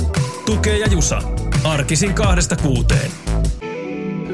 Tukee 0.47 0.79
ja 0.79 0.87
Jusa. 0.87 1.23
Arkisin 1.65 2.15
kahdesta 2.15 2.57
kuuteen. 2.57 3.11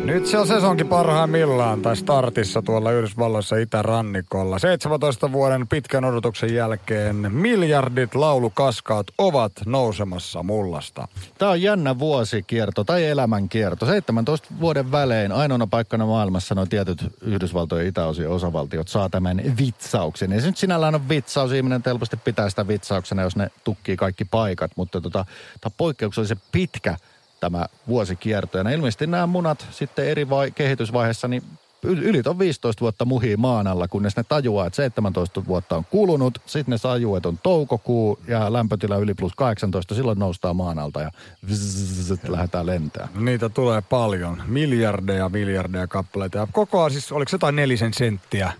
Nyt 0.09 0.27
se 0.27 0.39
on 0.39 0.47
sesonkin 0.47 0.89
parhaimmillaan 0.89 1.83
tai 1.83 1.97
startissa 1.97 2.63
tuolla 2.63 2.93
Yhdysvalloissa 2.93 3.57
itärannikolla. 3.57 4.59
17 4.59 5.33
vuoden 5.33 5.69
pitkän 5.69 6.05
odotuksen 6.05 6.55
jälkeen 6.55 7.17
miljardit 7.33 8.15
laulukaskaat 8.15 9.07
ovat 9.19 9.53
nousemassa 9.67 10.43
mullasta. 10.43 11.09
Tämä 11.39 11.51
on 11.51 11.63
jännä 11.63 11.99
vuosikierto 11.99 12.85
tai 12.85 13.05
elämänkierto. 13.05 13.87
17 13.87 14.49
vuoden 14.61 14.93
välein 14.93 15.33
ainoana 15.33 15.67
paikkana 15.67 16.07
maailmassa 16.07 16.55
nuo 16.55 16.67
tietyt 16.67 17.05
Yhdysvaltojen 17.23 17.87
itäosien 17.87 18.31
osavaltiot 18.31 18.89
saa 18.89 19.09
tämän 19.09 19.43
vitsauksen. 19.59 20.33
Ja 20.33 20.41
se 20.41 20.47
nyt 20.47 20.57
sinällään 20.57 20.95
on 20.95 21.09
vitsaus. 21.09 21.53
Ihminen 21.53 21.83
helposti 21.87 22.17
pitää 22.17 22.51
sitä 22.51 22.69
vitsauksena, 22.69 23.23
jos 23.23 23.37
ne 23.37 23.51
tukkii 23.65 23.97
kaikki 23.97 24.25
paikat. 24.25 24.71
Mutta 24.77 25.01
tota, 25.01 25.25
tämä 25.61 25.75
poikkeuksellisen 25.77 26.41
pitkä 26.53 26.97
tämä 27.41 27.67
vuosikierto. 27.89 28.59
Ja 28.59 28.71
ilmeisesti 28.71 29.07
nämä 29.07 29.27
munat 29.27 29.67
sitten 29.71 30.05
eri 30.09 30.31
vai- 30.31 30.51
kehitysvaiheessa, 30.51 31.29
niin 31.29 31.43
yl- 31.87 32.03
yli 32.03 32.23
on 32.27 32.39
15 32.39 32.81
vuotta 32.81 33.05
muhii 33.05 33.37
maan 33.37 33.67
alla, 33.67 33.89
kunnes 33.89 34.17
ne 34.17 34.25
tajuaa, 34.25 34.67
että 34.67 34.77
17 34.77 35.47
vuotta 35.47 35.77
on 35.77 35.85
kulunut. 35.85 36.39
Sitten 36.47 36.73
ne 36.73 36.79
sajuu, 36.79 37.17
että 37.17 37.29
on 37.29 37.39
toukokuu 37.43 38.19
ja 38.29 38.53
lämpötila 38.53 38.97
yli 38.97 39.15
plus 39.15 39.33
18. 39.37 39.95
Silloin 39.95 40.19
noustaan 40.19 40.57
maan 40.57 40.79
alta 40.79 41.01
ja 41.01 41.11
vzz, 41.51 42.15
lähdetään 42.29 42.67
lentää. 42.67 43.09
Niitä 43.15 43.49
tulee 43.49 43.81
paljon. 43.83 44.43
Miljardeja, 44.47 45.29
miljardeja 45.29 45.87
kappaleita. 45.87 46.39
Ja 46.39 46.49
kokoa 46.53 46.91
siis, 46.91 47.13
oliko 47.13 47.29
se 47.29 47.35
jotain 47.35 47.57
nelisen 47.57 47.95
senttiä? 47.95 48.53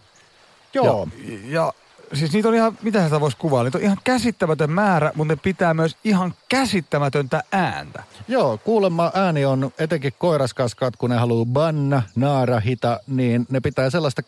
Joo. 0.75 1.09
Ja, 1.29 1.39
ja 1.49 1.73
siis 2.13 2.33
niitä 2.33 2.49
on 2.49 2.55
ihan, 2.55 2.79
mitä 2.83 3.05
sitä 3.05 3.21
voisi 3.21 3.37
kuvailla? 3.37 3.65
Niitä 3.65 3.79
on 3.79 3.85
ihan 3.85 3.99
käsittämätön 4.05 4.71
määrä, 4.71 5.13
mutta 5.15 5.35
ne 5.35 5.41
pitää 5.43 5.75
myös 5.75 5.97
ihan 6.05 6.35
käsittämätöntä 6.49 7.43
ääntä. 7.53 8.03
Joo, 8.29 8.59
kuulemma 8.59 9.11
ääni 9.15 9.45
on 9.45 9.73
etenkin 9.79 10.13
koiraskaskaat, 10.19 10.97
kun 10.97 11.11
ne 11.11 11.17
haluaa 11.17 11.45
banna, 11.45 12.03
naara, 12.17 12.61
hita, 12.61 13.01
niin 13.07 13.47
ne 13.51 13.61
pitää 13.61 13.91
sellaista 13.91 14.23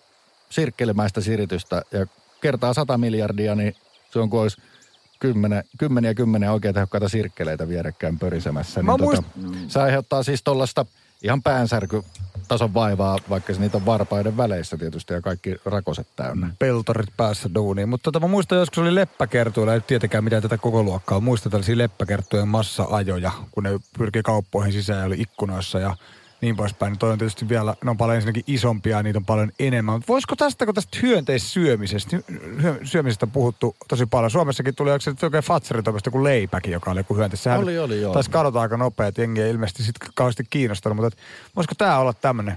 sirkkelimäistä 0.50 1.20
siritystä 1.20 1.82
ja 1.92 2.06
kertaa 2.40 2.74
100 2.74 2.98
miljardia, 2.98 3.54
niin 3.54 3.76
se 4.12 4.18
on 4.18 4.30
kuin 4.30 4.40
olisi 4.40 4.62
kymmenen, 5.20 5.64
kymmeniä 5.78 6.14
kymmeniä 6.14 6.52
oikein 6.52 6.74
tehokkaita 6.74 7.08
sirkkeleitä 7.08 7.68
vierekkäin 7.68 8.18
pörisemässä. 8.18 8.82
Mä 8.82 8.92
Niin 8.92 9.10
tota, 9.10 9.22
muist- 9.40 9.56
se 9.68 9.80
aiheuttaa 9.80 10.22
siis 10.22 10.42
tuollaista 10.42 10.86
ihan 11.22 11.42
päänsärky 11.42 12.02
tason 12.50 12.74
vaivaa, 12.74 13.18
vaikka 13.28 13.54
se 13.54 13.60
niitä 13.60 13.76
on 13.76 13.86
varpaiden 13.86 14.36
väleissä 14.36 14.76
tietysti 14.76 15.14
ja 15.14 15.20
kaikki 15.20 15.56
rakoset 15.64 16.06
täynnä. 16.16 16.50
peltorit 16.58 17.16
päässä 17.16 17.50
duuniin. 17.54 17.88
Mutta 17.88 18.04
tota, 18.04 18.20
mä 18.20 18.26
muistan 18.26 18.58
joskus 18.58 18.78
oli 18.78 18.94
leppäkertuilla, 18.94 19.74
ei 19.74 19.80
tietenkään 19.80 20.24
mitään 20.24 20.42
tätä 20.42 20.58
koko 20.58 20.82
luokkaa. 20.82 21.20
Muistan 21.20 21.52
tällaisia 21.52 21.78
leppäkerttujen 21.78 22.48
massa-ajoja, 22.48 23.32
kun 23.50 23.62
ne 23.62 23.70
pyrki 23.98 24.22
kauppoihin 24.22 24.72
sisään 24.72 24.98
ja 24.98 25.06
oli 25.06 25.16
ikkunoissa 25.20 25.78
ja 25.78 25.96
niin 26.40 26.56
poispäin. 26.56 26.90
Niin 26.90 26.98
toi 26.98 27.12
on 27.12 27.18
tietysti 27.18 27.48
vielä, 27.48 27.74
ne 27.84 27.90
on 27.90 27.96
paljon 27.96 28.16
ensinnäkin 28.16 28.44
isompia 28.46 28.96
ja 28.96 29.02
niitä 29.02 29.18
on 29.18 29.24
paljon 29.24 29.52
enemmän. 29.58 29.94
Mutta 29.94 30.12
voisiko 30.12 30.36
tästä, 30.36 30.64
kun 30.64 30.74
tästä 30.74 30.98
hyönteissyömisestä, 31.02 32.16
hyö- 32.62 32.80
syömisestä 32.84 33.26
on 33.26 33.30
puhuttu 33.30 33.76
tosi 33.88 34.06
paljon. 34.06 34.30
Suomessakin 34.30 34.74
tuli 34.74 34.90
onko 34.90 35.00
se 35.00 35.26
oikein 35.26 35.44
Fatseritoimista 35.44 36.10
kuin 36.10 36.24
leipäkin, 36.24 36.72
joka 36.72 36.90
oli 36.90 37.00
joku 37.00 37.16
hyönteis. 37.16 37.42
Sehän 37.42 37.60
Oli, 37.60 37.78
oli, 37.78 38.00
joo. 38.00 38.12
Taisi 38.12 38.30
kadota 38.30 38.60
aika 38.60 38.76
nopea, 38.76 39.06
että 39.06 39.22
jengi 39.22 39.42
ei 39.42 39.50
ilmeisesti 39.50 39.82
sit 39.82 39.96
kauheasti 40.14 40.44
kiinnostanut. 40.50 40.96
Mutta 40.96 41.16
et, 41.16 41.24
voisiko 41.56 41.74
tämä 41.78 41.98
olla 41.98 42.12
tämmöinen 42.12 42.56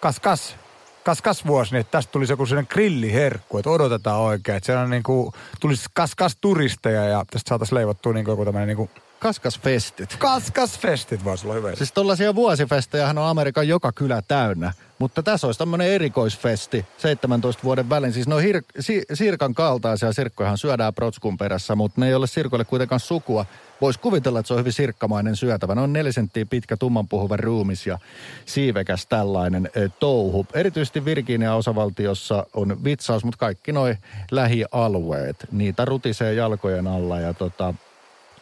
kas 0.00 0.20
kas 0.20 0.56
kas 1.04 1.22
kas 1.22 1.46
vuosi, 1.46 1.72
niin 1.72 1.80
että 1.80 1.90
tästä 1.90 2.12
tulisi 2.12 2.32
joku 2.32 2.46
sellainen 2.46 2.72
grilliherkku, 2.72 3.58
että 3.58 3.70
odotetaan 3.70 4.20
oikein. 4.20 4.56
Että 4.56 4.66
siellä 4.66 4.86
niin 4.86 5.02
kuin, 5.02 5.32
tulisi 5.60 5.86
kas 5.94 6.14
kas 6.14 6.36
turisteja 6.40 7.04
ja 7.04 7.24
tästä 7.30 7.48
saataisiin 7.48 7.76
leivottua 7.76 8.12
niin 8.12 8.24
kuin 8.24 8.32
joku 8.32 8.44
tämmöinen 8.44 8.68
niin 8.68 8.76
kuin 8.76 8.90
Kaskasfestit. 9.24 10.16
kas 10.18 10.50
kas 10.50 10.78
festit 10.78 11.24
voisi 11.24 11.46
olla 11.46 11.54
hyvä. 11.54 11.74
Siis 11.74 11.92
tollaisia 11.92 12.34
vuosifestejähän 12.34 13.18
on 13.18 13.26
Amerikan 13.26 13.68
joka 13.68 13.92
kylä 13.92 14.22
täynnä. 14.28 14.72
Mutta 14.98 15.22
tässä 15.22 15.46
olisi 15.46 15.58
tämmöinen 15.58 15.86
erikoisfesti 15.86 16.86
17 16.98 17.62
vuoden 17.62 17.88
välein. 17.88 18.12
Siis 18.12 18.28
ne 18.28 18.34
on 18.34 18.42
hir- 18.42 18.80
si- 18.80 19.02
sirkan 19.12 19.54
kaltaisia 19.54 20.12
sirkkojahan 20.12 20.58
syödään 20.58 20.94
protskun 20.94 21.36
perässä, 21.36 21.74
mutta 21.74 22.00
ne 22.00 22.08
ei 22.08 22.14
ole 22.14 22.26
sirkoille 22.26 22.64
kuitenkaan 22.64 23.00
sukua. 23.00 23.46
Voisi 23.80 24.00
kuvitella, 24.00 24.38
että 24.38 24.48
se 24.48 24.54
on 24.54 24.60
hyvin 24.60 24.72
sirkkamainen 24.72 25.36
syötävä. 25.36 25.74
Ne 25.74 25.80
on 25.80 25.92
neljä 25.92 26.12
senttiä 26.12 26.46
pitkä, 26.46 26.76
tummanpuhuva 26.76 27.36
ruumis 27.36 27.86
ja 27.86 27.98
siivekäs 28.46 29.06
tällainen 29.06 29.70
e, 29.74 29.88
touhu. 30.00 30.46
Erityisesti 30.54 31.04
Virginia-osavaltiossa 31.04 32.46
on 32.54 32.84
vitsaus, 32.84 33.24
mutta 33.24 33.38
kaikki 33.38 33.72
noi 33.72 33.96
lähialueet, 34.30 35.36
niitä 35.52 35.84
rutisee 35.84 36.34
jalkojen 36.34 36.86
alla 36.86 37.20
ja 37.20 37.34
tota, 37.34 37.74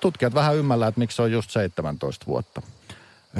tutkijat 0.03 0.35
vähän 0.35 0.57
ymmällä, 0.57 0.87
että 0.87 0.99
miksi 0.99 1.17
se 1.17 1.23
on 1.23 1.33
just 1.33 1.51
17 1.51 2.27
vuotta. 2.27 2.63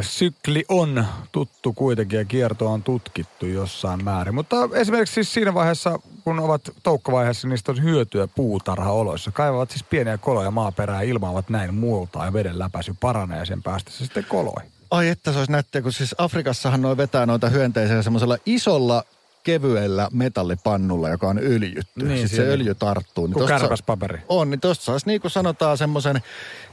Sykli 0.01 0.65
on 0.69 1.07
tuttu 1.33 1.73
kuitenkin 1.73 2.19
ja 2.19 2.25
kierto 2.25 2.73
on 2.73 2.83
tutkittu 2.83 3.47
jossain 3.47 4.05
määrin. 4.05 4.35
Mutta 4.35 4.57
esimerkiksi 4.75 5.15
siis 5.15 5.35
siinä 5.35 5.55
vaiheessa, 5.55 5.99
kun 6.25 6.39
ovat 6.39 6.63
toukkovaiheessa, 6.83 7.49
niistä 7.49 7.73
on 7.73 7.83
hyötyä 7.83 8.29
puutarhaoloissa. 8.29 9.31
Kaivavat 9.31 9.71
siis 9.71 9.83
pieniä 9.83 10.19
koloja 10.19 10.51
maaperää 10.51 11.03
ja 11.03 11.09
ilmaavat 11.11 11.49
näin 11.49 11.75
multaa 11.75 12.25
ja 12.25 12.33
veden 12.33 12.59
läpäisy 12.59 12.95
paranee 13.01 13.39
ja 13.39 13.45
sen 13.45 13.63
päästessä 13.63 14.05
sitten 14.05 14.25
koloihin. 14.25 14.71
Ai 14.91 15.09
että 15.09 15.33
se 15.33 15.39
olisi 15.39 15.53
nättiä, 15.53 15.83
kun 15.83 15.93
siis 15.93 16.15
Afrikassahan 16.19 16.83
noi 16.83 16.97
vetää 16.97 17.27
noita 17.27 17.49
hyönteisiä 17.49 18.03
semmoisella 18.03 18.37
isolla 18.47 19.05
kevyellä 19.43 20.09
metallipannulla, 20.13 21.09
joka 21.09 21.29
on 21.29 21.39
öljytty. 21.39 21.83
Niin, 21.97 22.09
Niin, 22.09 22.17
Sitten 22.19 22.29
se 22.29 22.37
siellä- 22.37 22.53
öljy 22.53 22.75
tarttuu. 22.75 23.25
Kuin 23.29 23.33
tosta 23.33 23.49
sa- 23.49 23.59
kärpäspaperi. 23.61 24.19
On, 24.29 24.51
niin 24.51 24.61
tosta 24.61 24.85
saisi 24.85 25.07
niin 25.07 25.21
kuin 25.21 25.31
sanotaan 25.31 25.79
semmoisen 25.79 26.21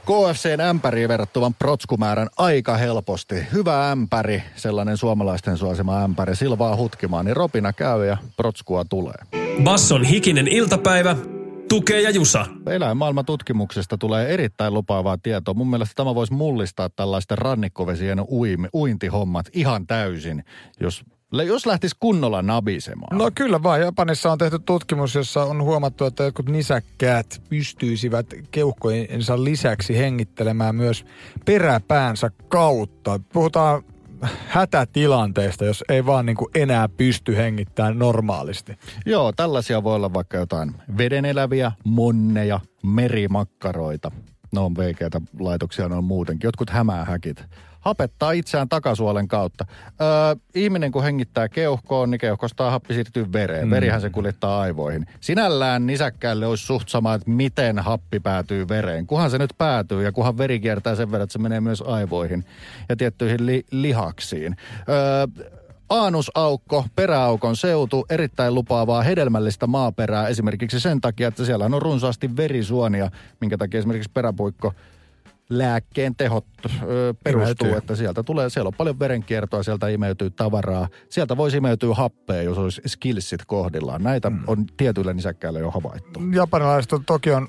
KFCn 0.06 0.60
ämpäriin 0.60 1.08
verrattuvan 1.08 1.54
protskumäärän 1.54 2.28
aika 2.38 2.76
helposti. 2.76 3.34
Hyvä 3.52 3.90
ämpäri, 3.90 4.42
sellainen 4.56 4.96
suomalaisten 4.96 5.56
suosima 5.58 6.02
ämpäri, 6.04 6.36
sillä 6.36 6.58
vaan 6.58 6.78
hutkimaan, 6.78 7.24
niin 7.24 7.36
ropina 7.36 7.72
käy 7.72 8.06
ja 8.06 8.16
protskua 8.36 8.84
tulee. 8.84 9.14
Basson 9.64 10.04
hikinen 10.04 10.48
iltapäivä, 10.48 11.16
tukee 11.68 12.00
ja 12.00 12.10
jusa. 12.10 12.46
Eläinmaailman 12.66 13.24
tutkimuksesta 13.26 13.98
tulee 13.98 14.28
erittäin 14.34 14.74
lupaavaa 14.74 15.18
tietoa. 15.22 15.54
Mun 15.54 15.70
mielestä 15.70 15.92
tämä 15.96 16.14
voisi 16.14 16.32
mullistaa 16.32 16.88
tällaisten 16.90 17.38
rannikkovesien 17.38 18.20
uimi, 18.30 18.68
uintihommat 18.74 19.46
ihan 19.52 19.86
täysin, 19.86 20.44
jos, 20.80 21.04
jos 21.32 21.66
lähtisi 21.66 21.96
kunnolla 22.00 22.42
nabisemaan. 22.42 23.18
No 23.18 23.30
kyllä 23.34 23.62
vaan. 23.62 23.80
Japanissa 23.80 24.32
on 24.32 24.38
tehty 24.38 24.58
tutkimus, 24.58 25.14
jossa 25.14 25.44
on 25.44 25.62
huomattu, 25.62 26.04
että 26.04 26.24
jotkut 26.24 26.48
nisäkkäät 26.48 27.42
pystyisivät 27.48 28.26
keuhkojensa 28.50 29.44
lisäksi 29.44 29.98
hengittelemään 29.98 30.74
myös 30.74 31.04
peräpäänsä 31.44 32.30
kautta. 32.48 33.20
Puhutaan 33.32 33.82
hätätilanteesta, 34.46 35.64
jos 35.64 35.84
ei 35.88 36.06
vaan 36.06 36.26
niin 36.26 36.36
kuin 36.36 36.50
enää 36.54 36.88
pysty 36.88 37.36
hengittämään 37.36 37.98
normaalisti. 37.98 38.78
Joo, 39.06 39.32
tällaisia 39.32 39.84
voi 39.84 39.94
olla 39.94 40.14
vaikka 40.14 40.36
jotain 40.36 40.74
vedeneläviä, 40.98 41.72
monneja, 41.84 42.60
merimakkaroita. 42.82 44.10
Ne 44.52 44.60
on 44.60 44.76
veikeitä 44.76 45.20
laitoksia, 45.38 45.88
ne 45.88 45.94
on 45.94 46.04
muutenkin. 46.04 46.48
Jotkut 46.48 46.70
hämähäkit. 46.70 47.44
Hapettaa 47.80 48.32
itseään 48.32 48.68
takasuolen 48.68 49.28
kautta. 49.28 49.66
Öö, 50.00 50.08
ihminen 50.54 50.92
kun 50.92 51.02
hengittää 51.02 51.48
keuhkoon, 51.48 52.10
niin 52.10 52.18
keuhkosta 52.18 52.70
happi 52.70 52.94
siirtyy 52.94 53.32
vereen. 53.32 53.66
Mm. 53.66 53.70
Verihän 53.70 54.00
se 54.00 54.10
kuljettaa 54.10 54.60
aivoihin. 54.60 55.06
Sinällään 55.20 55.86
nisäkkäälle 55.86 56.46
olisi 56.46 56.66
suht 56.66 56.88
sama, 56.88 57.14
että 57.14 57.30
miten 57.30 57.78
happi 57.78 58.20
päätyy 58.20 58.68
vereen. 58.68 59.06
Kuhan 59.06 59.30
se 59.30 59.38
nyt 59.38 59.54
päätyy 59.58 60.02
ja 60.02 60.12
kuhan 60.12 60.38
veri 60.38 60.60
kiertää 60.60 60.94
sen 60.94 61.10
verran, 61.10 61.24
että 61.24 61.32
se 61.32 61.38
menee 61.38 61.60
myös 61.60 61.82
aivoihin 61.82 62.44
ja 62.88 62.96
tiettyihin 62.96 63.46
li- 63.46 63.64
lihaksiin. 63.70 64.56
Öö, 64.88 65.26
Aanusaukko, 65.90 66.84
peräaukon 66.96 67.56
seutu, 67.56 68.06
erittäin 68.10 68.54
lupaavaa 68.54 69.02
hedelmällistä 69.02 69.66
maaperää 69.66 70.28
esimerkiksi 70.28 70.80
sen 70.80 71.00
takia, 71.00 71.28
että 71.28 71.44
siellä 71.44 71.64
on 71.64 71.82
runsaasti 71.82 72.36
verisuonia, 72.36 73.10
minkä 73.40 73.58
takia 73.58 73.78
esimerkiksi 73.78 74.10
peräpuikko 74.14 74.72
lääkkeen 75.50 76.16
tehot 76.16 76.46
ö, 76.64 77.14
perustuu, 77.24 77.66
Imeytyy. 77.66 77.78
että 77.78 77.96
sieltä 77.96 78.22
tulee, 78.22 78.50
siellä 78.50 78.68
on 78.68 78.74
paljon 78.78 78.98
verenkiertoa, 78.98 79.62
sieltä 79.62 79.88
imeytyy 79.88 80.30
tavaraa. 80.30 80.88
Sieltä 81.08 81.36
voisi 81.36 81.56
imeytyä 81.56 81.94
happea, 81.94 82.42
jos 82.42 82.58
olisi 82.58 82.82
skillsit 82.86 83.40
kohdillaan. 83.46 84.02
Näitä 84.02 84.30
mm. 84.30 84.42
on 84.46 84.66
tietyillä 84.76 85.12
nisäkkäillä 85.12 85.60
jo 85.60 85.70
havaittu. 85.70 86.20
Japanilaiset 86.34 86.92
on 86.92 87.04
Tokion 87.04 87.48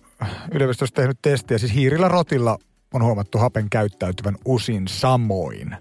yliopistossa 0.51 0.95
tehnyt 0.95 1.17
testiä. 1.21 1.57
Siis 1.57 1.73
hiirillä 1.73 2.07
rotilla 2.07 2.57
on 2.93 3.03
huomattu 3.03 3.37
hapen 3.37 3.69
käyttäytyvän 3.69 4.35
usin 4.45 4.87
samoin. 4.87 5.75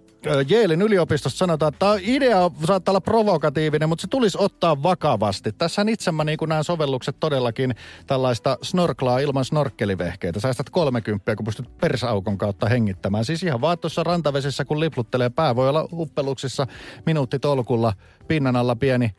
Jeelin 0.49 0.83
yliopistosta 0.83 1.39
sanotaan, 1.39 1.73
että 1.73 1.87
idea 2.01 2.51
saattaa 2.65 2.93
olla 2.93 3.01
provokatiivinen, 3.01 3.89
mutta 3.89 4.03
se 4.03 4.09
tulisi 4.09 4.39
ottaa 4.41 4.83
vakavasti. 4.83 5.53
Tässä 5.53 5.85
itse 5.89 6.13
mä 6.13 6.25
niin 6.25 6.39
näen 6.47 6.65
sovellukset 6.65 7.17
todellakin 7.21 7.75
tällaista 8.07 8.59
snorklaa 8.63 9.19
ilman 9.19 9.45
snorkkelivehkeitä. 9.45 10.41
Säästät 10.41 10.71
30, 10.71 11.37
kun 11.37 11.45
pystyt 11.45 11.79
persaukon 11.81 12.39
kautta 12.39 12.69
hengittämään. 12.69 13.25
Siis 13.25 13.43
ihan 13.43 13.61
vaan 13.61 13.79
tuossa 13.79 14.05
rantavesissä, 14.05 14.65
kun 14.65 14.81
lipluttelee 14.81 15.29
pää, 15.29 15.57
voi 15.57 15.69
olla 15.69 15.89
uppeluksissa 15.93 16.67
minuuttitolkulla, 17.07 17.93
pinnan 18.29 18.57
alla 18.57 18.77
pieni 18.77 19.15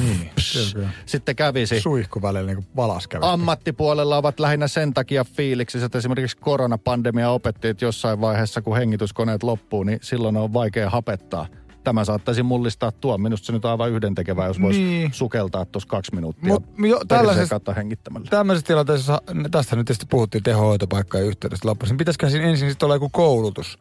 Niin, 0.00 0.30
kyllä. 0.74 0.88
sitten 1.06 1.36
kävisi. 1.36 1.80
Suihku 1.80 2.22
välillä 2.22 2.54
niin 2.54 2.66
valas 2.76 3.08
kävi. 3.08 3.24
Ammattipuolella 3.26 4.16
ovat 4.16 4.40
lähinnä 4.40 4.68
sen 4.68 4.94
takia 4.94 5.24
fiiliksissä, 5.24 5.86
että 5.86 5.98
esimerkiksi 5.98 6.36
koronapandemia 6.36 7.30
opetti, 7.30 7.68
että 7.68 7.84
jossain 7.84 8.20
vaiheessa, 8.20 8.62
kun 8.62 8.76
hengityskoneet 8.76 9.42
loppuu, 9.42 9.82
niin 9.82 9.98
silloin 10.02 10.36
on 10.36 10.52
vaikea 10.52 10.90
hapettaa. 10.90 11.46
Tämä 11.84 12.04
saattaisi 12.04 12.42
mullistaa 12.42 12.92
tuo. 12.92 13.18
Minusta 13.18 13.46
se 13.46 13.52
nyt 13.52 13.64
on 13.64 13.70
aivan 13.70 13.90
yhdentekevää, 13.90 14.46
jos 14.46 14.60
voisi 14.60 14.82
Niin. 14.82 15.12
sukeltaa 15.12 15.64
tuossa 15.64 15.88
kaksi 15.88 16.14
minuuttia 16.14 16.52
Mut 16.52 16.64
jo, 16.88 17.00
tällaisessa, 17.08 17.60
tämmöisessä 18.30 18.66
tilanteessa, 18.66 19.22
tästä 19.50 19.76
nyt 19.76 19.86
tietysti 19.86 20.06
puhuttiin 20.10 20.44
tehohoitopaikkojen 20.44 21.26
yhteydessä 21.26 21.68
loppuisin. 21.68 21.96
Pitäisiköhän 21.96 22.30
siinä 22.32 22.46
ensin 22.46 22.70
sitten 22.70 22.86
olla 22.86 22.94
joku 22.94 23.08
koulutus? 23.08 23.78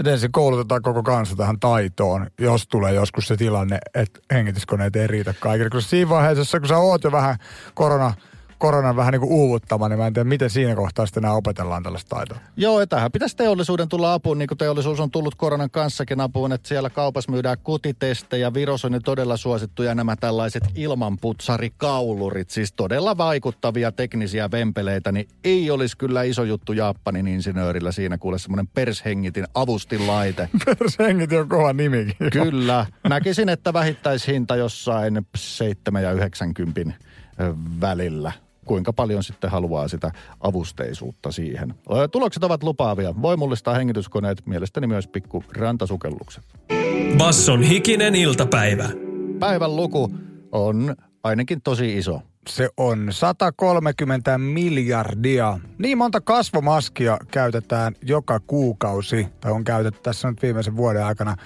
Että 0.00 0.12
ensin 0.12 0.32
koulutetaan 0.32 0.82
koko 0.82 1.02
kansa 1.02 1.36
tähän 1.36 1.60
taitoon, 1.60 2.26
jos 2.38 2.66
tulee 2.66 2.94
joskus 2.94 3.28
se 3.28 3.36
tilanne, 3.36 3.78
että 3.94 4.20
hengityskoneet 4.32 4.96
ei 4.96 5.06
riitä 5.06 5.34
kaikille. 5.40 5.70
Koska 5.70 5.90
siinä 5.90 6.08
vaiheessa, 6.08 6.60
kun 6.60 6.68
sä 6.68 6.78
oot 6.78 7.04
jo 7.04 7.12
vähän 7.12 7.36
korona, 7.74 8.14
koronan 8.60 8.96
vähän 8.96 9.12
niin 9.12 9.20
kuin 9.20 9.32
uuvuttama, 9.32 9.88
niin 9.88 9.98
mä 9.98 10.06
en 10.06 10.12
tiedä, 10.12 10.28
miten 10.28 10.50
siinä 10.50 10.74
kohtaa 10.74 11.06
sitten 11.06 11.24
enää 11.24 11.36
opetellaan 11.36 11.82
tällaista 11.82 12.16
taitoa. 12.16 12.38
Joo, 12.56 12.80
ja 12.80 12.86
tähän 12.86 13.12
pitäisi 13.12 13.36
teollisuuden 13.36 13.88
tulla 13.88 14.14
apuun, 14.14 14.38
niin 14.38 14.48
kuin 14.48 14.58
teollisuus 14.58 15.00
on 15.00 15.10
tullut 15.10 15.34
koronan 15.34 15.70
kanssakin 15.70 16.20
apuun, 16.20 16.52
että 16.52 16.68
siellä 16.68 16.90
kaupassa 16.90 17.32
myydään 17.32 17.56
kutitestejä. 17.64 18.54
Viros 18.54 18.84
on 18.84 19.00
todella 19.04 19.36
suosittuja 19.36 19.94
nämä 19.94 20.16
tällaiset 20.16 20.62
ilmanputsarikaulurit, 20.74 22.50
siis 22.50 22.72
todella 22.72 23.16
vaikuttavia 23.16 23.92
teknisiä 23.92 24.50
vempeleitä, 24.50 25.12
niin 25.12 25.28
ei 25.44 25.70
olisi 25.70 25.96
kyllä 25.96 26.22
iso 26.22 26.44
juttu 26.44 26.72
Japanin 26.72 27.28
insinöörillä 27.28 27.92
siinä 27.92 28.18
kuule 28.18 28.38
semmoinen 28.38 28.68
pershengitin 28.68 29.46
avustinlaite. 29.54 30.48
Persengit 30.64 31.32
on 31.32 31.48
kova 31.48 31.72
nimikin. 31.72 32.30
Kyllä. 32.32 32.86
Näkisin, 33.08 33.48
että 33.48 33.72
vähittäishinta 33.72 34.56
jossain 34.56 35.26
7 35.36 36.02
ja 36.02 36.12
90 36.12 36.92
välillä. 37.80 38.32
Kuinka 38.64 38.92
paljon 38.92 39.22
sitten 39.22 39.50
haluaa 39.50 39.88
sitä 39.88 40.10
avusteisuutta 40.40 41.32
siihen. 41.32 41.74
Tulokset 42.12 42.44
ovat 42.44 42.62
lupaavia. 42.62 43.14
Voi 43.22 43.36
mullistaa 43.36 43.74
hengityskoneet, 43.74 44.46
mielestäni 44.46 44.86
myös 44.86 45.08
pikku 45.08 45.44
rantasukellukset. 45.56 46.44
Basson 47.18 47.62
hikinen 47.62 48.14
iltapäivä. 48.14 48.88
Päivän 49.38 49.76
luku 49.76 50.14
on 50.52 50.96
ainakin 51.24 51.62
tosi 51.62 51.98
iso. 51.98 52.22
Se 52.48 52.68
on 52.76 53.08
130 53.10 54.38
miljardia. 54.38 55.58
Niin 55.78 55.98
monta 55.98 56.20
kasvomaskia 56.20 57.18
käytetään 57.30 57.94
joka 58.02 58.40
kuukausi, 58.40 59.26
tai 59.40 59.52
on 59.52 59.64
käytetty 59.64 60.00
tässä 60.02 60.30
nyt 60.30 60.42
viimeisen 60.42 60.76
vuoden 60.76 61.04
aikana. 61.04 61.36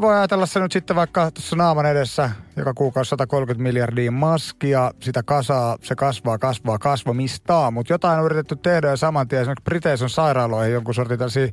Voi 0.00 0.14
ajatella 0.14 0.46
se 0.46 0.60
nyt 0.60 0.72
sitten 0.72 0.96
vaikka 0.96 1.30
tuossa 1.30 1.56
naaman 1.56 1.86
edessä 1.86 2.30
joka 2.56 2.74
kuukausi 2.74 3.08
130 3.08 3.62
miljardia 3.62 4.10
maskia, 4.10 4.90
sitä 5.00 5.22
kasaa, 5.22 5.76
se 5.82 5.94
kasvaa, 5.94 6.38
kasvaa, 6.38 6.78
kasvamistaan, 6.78 7.74
mutta 7.74 7.92
jotain 7.92 8.18
on 8.18 8.24
yritetty 8.24 8.56
tehdä 8.56 8.88
ja 8.88 8.96
saman 8.96 9.28
tien 9.28 9.42
esimerkiksi 9.42 9.64
Briteissä 9.64 10.04
on 10.04 10.10
sairaaloihin 10.10 10.72
jonkun 10.72 10.94
sortin 10.94 11.18
tällaisia, 11.18 11.48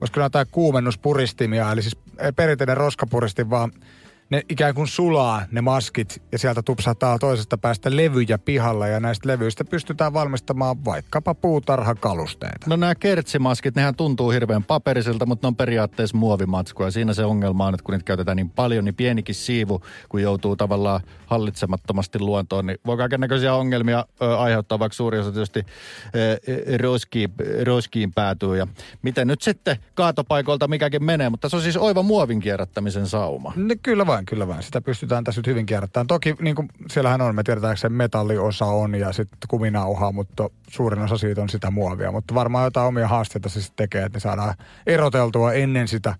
voisiko 0.00 0.20
jotain 0.20 0.46
kuumennuspuristimia, 0.50 1.72
eli 1.72 1.82
siis 1.82 1.96
ei 2.18 2.32
perinteinen 2.32 2.76
roskapuristin, 2.76 3.50
vaan 3.50 3.72
ne 4.30 4.42
ikään 4.48 4.74
kuin 4.74 4.88
sulaa 4.88 5.42
ne 5.50 5.60
maskit 5.60 6.22
ja 6.32 6.38
sieltä 6.38 6.62
tupsataan 6.62 7.18
toisesta 7.18 7.58
päästä 7.58 7.96
levyjä 7.96 8.38
pihalle 8.38 8.90
ja 8.90 9.00
näistä 9.00 9.28
levyistä 9.28 9.64
pystytään 9.64 10.12
valmistamaan 10.12 10.84
vaikkapa 10.84 11.34
puutarhakalusteita. 11.34 12.66
No 12.66 12.76
nämä 12.76 12.94
kertsimaskit, 12.94 13.74
nehän 13.74 13.94
tuntuu 13.94 14.30
hirveän 14.30 14.64
paperisilta, 14.64 15.26
mutta 15.26 15.46
ne 15.46 15.48
on 15.48 15.56
periaatteessa 15.56 16.16
muovimatsku 16.16 16.82
ja 16.82 16.90
siinä 16.90 17.14
se 17.14 17.24
ongelma 17.24 17.66
on, 17.66 17.74
että 17.74 17.84
kun 17.84 17.92
niitä 17.92 18.04
käytetään 18.04 18.36
niin 18.36 18.50
paljon, 18.50 18.84
niin 18.84 18.94
pienikin 18.94 19.34
siivu, 19.34 19.82
kun 20.08 20.22
joutuu 20.22 20.56
tavallaan 20.56 21.00
hallitsemattomasti 21.26 22.18
luontoon, 22.18 22.66
niin 22.66 22.78
voi 22.86 22.96
näköisiä 23.18 23.54
ongelmia 23.54 24.04
ö, 24.22 24.38
aiheuttaa, 24.38 24.78
vaikka 24.78 24.96
suuri 24.96 25.18
osa 25.18 25.32
tietysti 25.32 25.66
ö, 26.14 26.78
roskiin, 26.78 27.32
roskiin 27.64 28.12
päätyy. 28.12 28.56
Ja 28.56 28.66
miten 29.02 29.26
nyt 29.26 29.42
sitten 29.42 29.76
kaatopaikoilta 29.94 30.68
mikäkin 30.68 31.04
menee, 31.04 31.30
mutta 31.30 31.48
se 31.48 31.56
on 31.56 31.62
siis 31.62 31.76
oiva 31.76 32.02
muovin 32.02 32.40
kierrättämisen 32.40 33.06
sauma. 33.06 33.52
No, 33.56 33.74
kyllä 33.82 34.06
vain, 34.16 34.26
kyllä 34.26 34.48
vain. 34.48 34.62
Sitä 34.62 34.80
pystytään 34.80 35.24
tässä 35.24 35.38
nyt 35.38 35.46
hyvin 35.46 35.66
kierrättämään. 35.66 36.06
Toki 36.06 36.34
niin 36.40 36.56
kuin 36.56 36.68
siellähän 36.90 37.20
on, 37.20 37.34
me 37.34 37.42
tiedetään, 37.42 37.72
että 37.72 37.80
se 37.80 37.88
metalliosa 37.88 38.64
on 38.64 38.94
ja 38.94 39.12
sitten 39.12 39.38
kuminauhaa, 39.48 40.12
mutta 40.12 40.50
suurin 40.70 41.02
osa 41.02 41.18
siitä 41.18 41.42
on 41.42 41.48
sitä 41.48 41.70
muovia. 41.70 42.12
Mutta 42.12 42.34
varmaan 42.34 42.64
jotain 42.64 42.86
omia 42.86 43.08
haasteita 43.08 43.48
se 43.48 43.62
sitten 43.62 43.76
tekee, 43.76 44.04
että 44.04 44.16
ne 44.16 44.20
saadaan 44.20 44.54
eroteltua 44.86 45.52
ennen 45.52 45.88
sitä 45.88 46.14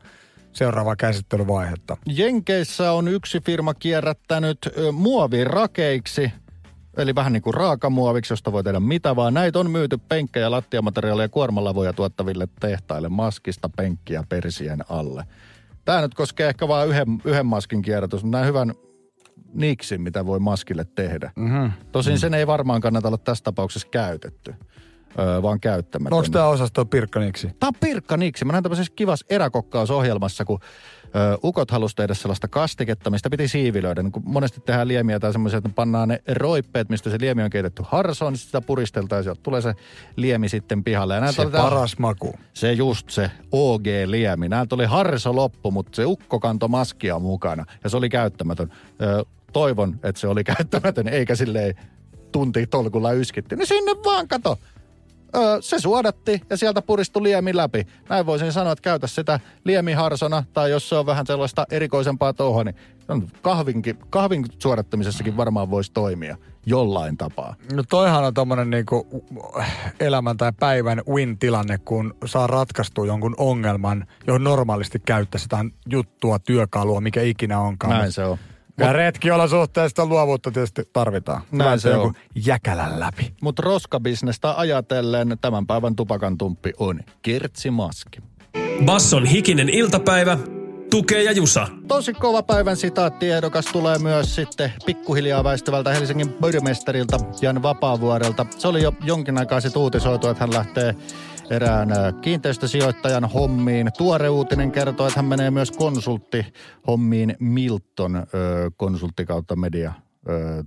seuraavaa 0.52 0.96
käsittelyvaihetta. 0.96 1.96
Jenkeissä 2.06 2.92
on 2.92 3.08
yksi 3.08 3.40
firma 3.40 3.74
kierrättänyt 3.74 4.58
muovirakeiksi 4.92 6.32
Eli 6.96 7.14
vähän 7.14 7.32
niin 7.32 7.42
kuin 7.42 7.54
raakamuoviksi, 7.54 8.32
josta 8.32 8.52
voi 8.52 8.64
tehdä 8.64 8.80
mitä 8.80 9.16
vaan. 9.16 9.34
Näitä 9.34 9.58
on 9.58 9.70
myyty 9.70 9.98
penkkejä, 10.08 10.50
lattiamateriaaleja 10.50 11.24
ja 11.24 11.28
kuormalavoja 11.28 11.92
tuottaville 11.92 12.48
tehtaille 12.60 13.08
maskista 13.08 13.68
penkkiä 13.76 14.24
persien 14.28 14.84
alle. 14.88 15.24
Tämä 15.86 16.00
nyt 16.00 16.14
koskee 16.14 16.48
ehkä 16.48 16.68
vain 16.68 16.88
yhden, 16.88 17.06
yhden 17.24 17.46
maskin 17.46 17.82
kierrätys, 17.82 18.22
mutta 18.22 18.38
näin 18.38 18.48
hyvän 18.48 18.74
niksin, 19.54 20.00
mitä 20.00 20.26
voi 20.26 20.38
maskille 20.38 20.86
tehdä. 20.94 21.32
Mm-hmm. 21.36 21.72
Tosin 21.92 22.14
mm. 22.14 22.18
sen 22.18 22.34
ei 22.34 22.46
varmaan 22.46 22.80
kannata 22.80 23.08
olla 23.08 23.18
tässä 23.18 23.44
tapauksessa 23.44 23.88
käytetty, 23.88 24.54
öö, 25.18 25.42
vaan 25.42 25.60
käyttämätön. 25.60 26.18
Onko 26.18 26.28
tämä 26.30 26.46
osasto 26.46 26.84
pirkkaniksi? 26.84 27.50
Tämä 27.60 27.68
on 27.68 27.74
pirkkaniksi. 27.80 28.44
Mä 28.44 28.52
näin 28.52 28.62
tämmöisessä 28.62 28.92
kivas 28.96 29.24
eräkokkausohjelmassa, 29.30 30.44
kun 30.44 30.58
ö, 31.04 31.38
ukot 31.44 31.70
halusi 31.70 31.96
tehdä 31.96 32.14
sellaista 32.14 32.48
kastiketta, 32.48 33.10
mistä 33.10 33.30
piti 33.30 33.48
siivilöidä. 33.48 34.02
Niin 34.02 34.12
kun 34.12 34.22
monesti 34.26 34.60
tehdään 34.60 34.88
liemiä 34.88 35.20
tai 35.20 35.32
semmoisia, 35.32 35.58
että 35.58 35.70
pannaan 35.74 36.08
ne 36.08 36.22
roippeet, 36.28 36.88
mistä 36.88 37.10
se 37.10 37.16
liemi 37.20 37.42
on 37.42 37.50
keitetty 37.50 37.82
harsoon, 37.86 38.32
niin 38.32 38.38
sitä 38.38 38.60
puristeltaan 38.60 39.18
ja 39.18 39.22
sieltä 39.22 39.40
tulee 39.42 39.60
se 39.60 39.74
liemi 40.16 40.48
sitten 40.48 40.84
pihalle. 40.84 41.14
Ja 41.14 41.32
se 41.32 41.42
oli 41.42 41.50
paras 41.50 41.98
maku. 41.98 42.34
Se 42.54 42.72
just 42.72 43.10
se 43.10 43.30
OG-liemi. 43.52 44.48
Näiltä 44.48 44.74
oli 44.74 44.84
harso 44.84 45.36
loppu, 45.36 45.70
mutta 45.70 45.96
se 45.96 46.04
ukko 46.04 46.40
kantoi 46.40 46.68
maskia 46.68 47.18
mukana 47.18 47.64
ja 47.84 47.90
se 47.90 47.96
oli 47.96 48.08
käyttämätön. 48.08 48.72
Ö, 49.02 49.24
toivon, 49.52 50.00
että 50.02 50.20
se 50.20 50.28
oli 50.28 50.44
käyttämätön, 50.56 51.08
eikä 51.08 51.34
silleen 51.34 51.74
tunti 52.32 52.66
tolkulla 52.66 53.12
yskitty. 53.12 53.56
No 53.56 53.66
sinne 53.66 53.92
vaan 54.04 54.28
kato 54.28 54.58
öö, 55.36 55.58
se 55.60 55.78
suodatti 55.78 56.40
ja 56.50 56.56
sieltä 56.56 56.82
puristui 56.82 57.22
liemi 57.22 57.56
läpi. 57.56 57.86
Näin 58.08 58.26
voisin 58.26 58.52
sanoa, 58.52 58.72
että 58.72 58.82
käytä 58.82 59.06
sitä 59.06 59.40
liemiharsona 59.64 60.44
tai 60.52 60.70
jos 60.70 60.88
se 60.88 60.94
on 60.94 61.06
vähän 61.06 61.26
sellaista 61.26 61.66
erikoisempaa 61.70 62.32
touhoa, 62.32 62.64
niin 62.64 62.76
kahvinkin, 63.42 63.98
kahvin 64.10 64.44
suodattamisessakin 64.58 65.36
varmaan 65.36 65.70
voisi 65.70 65.92
toimia 65.92 66.36
jollain 66.66 67.16
tapaa. 67.16 67.54
No 67.72 67.82
toihan 67.88 68.24
on 68.24 68.34
tommonen 68.34 68.70
niinku 68.70 69.24
elämän 70.00 70.36
tai 70.36 70.52
päivän 70.60 71.02
win-tilanne, 71.08 71.78
kun 71.78 72.14
saa 72.24 72.46
ratkaistua 72.46 73.06
jonkun 73.06 73.34
ongelman, 73.38 74.06
johon 74.26 74.44
normaalisti 74.44 74.98
käyttäisi 74.98 75.48
juttua, 75.90 76.38
työkalua, 76.38 77.00
mikä 77.00 77.22
ikinä 77.22 77.60
onkaan. 77.60 77.98
Näin 77.98 78.12
se 78.12 78.24
on. 78.24 78.38
Ja 78.78 78.92
retkiolosuhteesta 78.92 80.06
luovuutta 80.06 80.50
tietysti 80.50 80.82
tarvitaan. 80.92 81.42
Näin 81.52 81.80
se 81.80 81.94
on. 81.94 82.14
Jäkälän 82.46 83.00
läpi. 83.00 83.32
Mutta 83.42 83.62
roskabisnestä 83.62 84.54
ajatellen 84.56 85.36
tämän 85.40 85.66
päivän 85.66 85.96
tupakan 85.96 86.38
tumppi 86.38 86.72
on 86.78 87.00
kertsimaski. 87.22 88.18
Basson 88.84 89.26
hikinen 89.26 89.68
iltapäivä, 89.68 90.38
Tukee 90.90 91.22
ja 91.22 91.32
Jusa. 91.32 91.68
Tosi 91.88 92.12
kova 92.12 92.42
päivän 92.42 92.76
sitaattiehdokas 92.76 93.66
tulee 93.66 93.98
myös 93.98 94.34
sitten 94.34 94.72
pikkuhiljaa 94.86 95.44
väistyvältä 95.44 95.90
Helsingin 95.90 96.32
pormestarilta 96.32 97.18
Jan 97.40 97.62
Vapaavuorelta. 97.62 98.46
Se 98.58 98.68
oli 98.68 98.82
jo 98.82 98.92
jonkin 99.04 99.38
aikaa 99.38 99.60
sitten 99.60 99.82
uutisoitu, 99.82 100.28
että 100.28 100.42
hän 100.42 100.54
lähtee 100.54 100.94
erään 101.50 101.88
kiinteistösijoittajan 102.20 103.24
hommiin. 103.24 103.90
Tuore 103.98 104.28
uutinen 104.28 104.72
kertoo, 104.72 105.06
että 105.06 105.18
hän 105.18 105.28
menee 105.28 105.50
myös 105.50 105.70
konsultti 105.70 106.46
hommiin 106.86 107.36
Milton 107.38 108.26
konsultti 108.76 109.24
kautta 109.24 109.56
media 109.56 109.92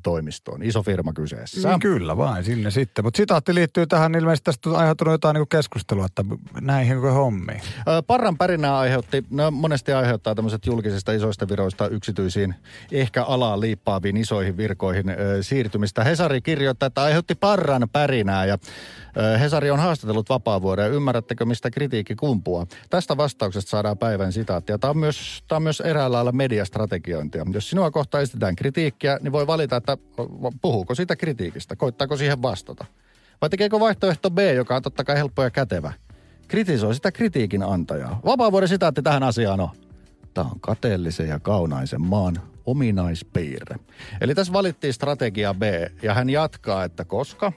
toimistoon. 0.04 0.63
Iso 0.63 0.84
firma 0.84 1.13
kyseessä. 1.13 1.70
Niin, 1.70 1.80
kyllä 1.80 2.18
vain, 2.18 2.44
sinne 2.44 2.72
sitten. 2.72 3.06
Mutta 3.06 3.18
sitaatti 3.18 3.56
liittyy 3.56 3.88
tähän, 3.88 4.15
ilmeisesti 4.15 4.44
tästä 4.44 4.70
on 4.70 4.76
aiheutunut 4.76 5.12
jotain 5.12 5.34
niin 5.34 5.48
keskustelua, 5.48 6.06
että 6.06 6.26
näihin 6.62 7.00
kuin 7.00 7.13
hommiin. 7.13 7.62
Parran 8.08 8.38
pärinää 8.38 8.78
aiheutti, 8.78 9.26
no 9.30 9.52
monesti 9.52 9.94
aiheuttaa 9.94 10.36
tämmöiset 10.36 10.65
julkisista 10.65 11.12
isoista 11.12 11.50
viroista 11.50 11.88
yksityisiin, 11.88 12.56
ehkä 12.92 13.24
alaan 13.24 13.60
liippaaviin 13.60 14.18
isoihin 14.18 14.58
virkoihin 14.58 15.10
ö, 15.10 15.44
siirtymistä. 15.44 16.04
Hesari 16.04 16.42
kirjoittaa, 16.42 16.88
että 16.88 17.04
aiheutti 17.04 17.36
parran 17.36 17.89
pärinää 17.92 18.46
ja 18.46 18.58
Hesari 19.40 19.72
on 19.72 19.80
haastatellut 19.80 20.30
vapaavuoden 20.30 20.86
ja 20.86 20.90
ymmärrättekö 20.90 21.46
mistä 21.46 21.72
kritiikki 21.72 22.16
kumpuaa? 22.16 22.66
Tästä 22.90 23.18
vastauksesta 23.18 23.70
saadaan 23.70 23.98
päivän 23.98 24.34
sitaattia. 24.34 24.78
Tämä 24.78 24.90
on 24.90 24.98
myös, 24.98 25.44
tämä 25.48 25.58
on 25.58 25.64
myös 25.64 25.82
eräällä 25.82 26.16
lailla 26.16 26.32
mediastrategiointia. 26.32 27.46
Jos 27.54 27.70
sinua 27.70 27.92
kohta 27.92 28.20
esitetään 28.20 28.56
kritiikkiä, 28.56 29.20
niin 29.22 29.32
voi 29.32 29.48
valita, 29.48 29.76
että 29.76 29.98
puhuuko 30.62 30.96
siitä 30.96 31.16
kritiikistä, 31.16 31.76
koittaako 31.76 32.18
siihen 32.18 32.42
vastata. 32.42 32.86
Vai 33.42 33.50
tekeekö 33.50 33.80
vaihtoehto 33.80 34.30
B, 34.32 34.40
joka 34.56 34.76
on 34.76 34.82
totta 34.82 35.04
kai 35.04 35.16
helppo 35.18 35.44
ja 35.44 35.50
kätevä? 35.50 35.94
Kritisoi 36.48 36.96
sitä 36.96 37.12
kritiikin 37.12 37.64
antajaa. 37.64 38.20
Vapaavuoden 38.26 38.70
sitaatti 38.70 39.02
tähän 39.02 39.24
asiaan 39.24 39.60
on. 39.60 39.70
Tämä 40.34 40.50
on 40.52 40.60
kateellisen 40.60 41.28
ja 41.28 41.40
kaunaisen 41.40 42.02
maan 42.02 42.36
ominaispiirre. 42.66 43.76
Eli 44.22 44.36
tässä 44.36 44.54
valittiin 44.54 44.94
strategia 44.94 45.54
B 45.54 45.62
ja 46.04 46.14
hän 46.14 46.30
jatkaa, 46.30 46.84
että 46.84 47.06
koska 47.06 47.52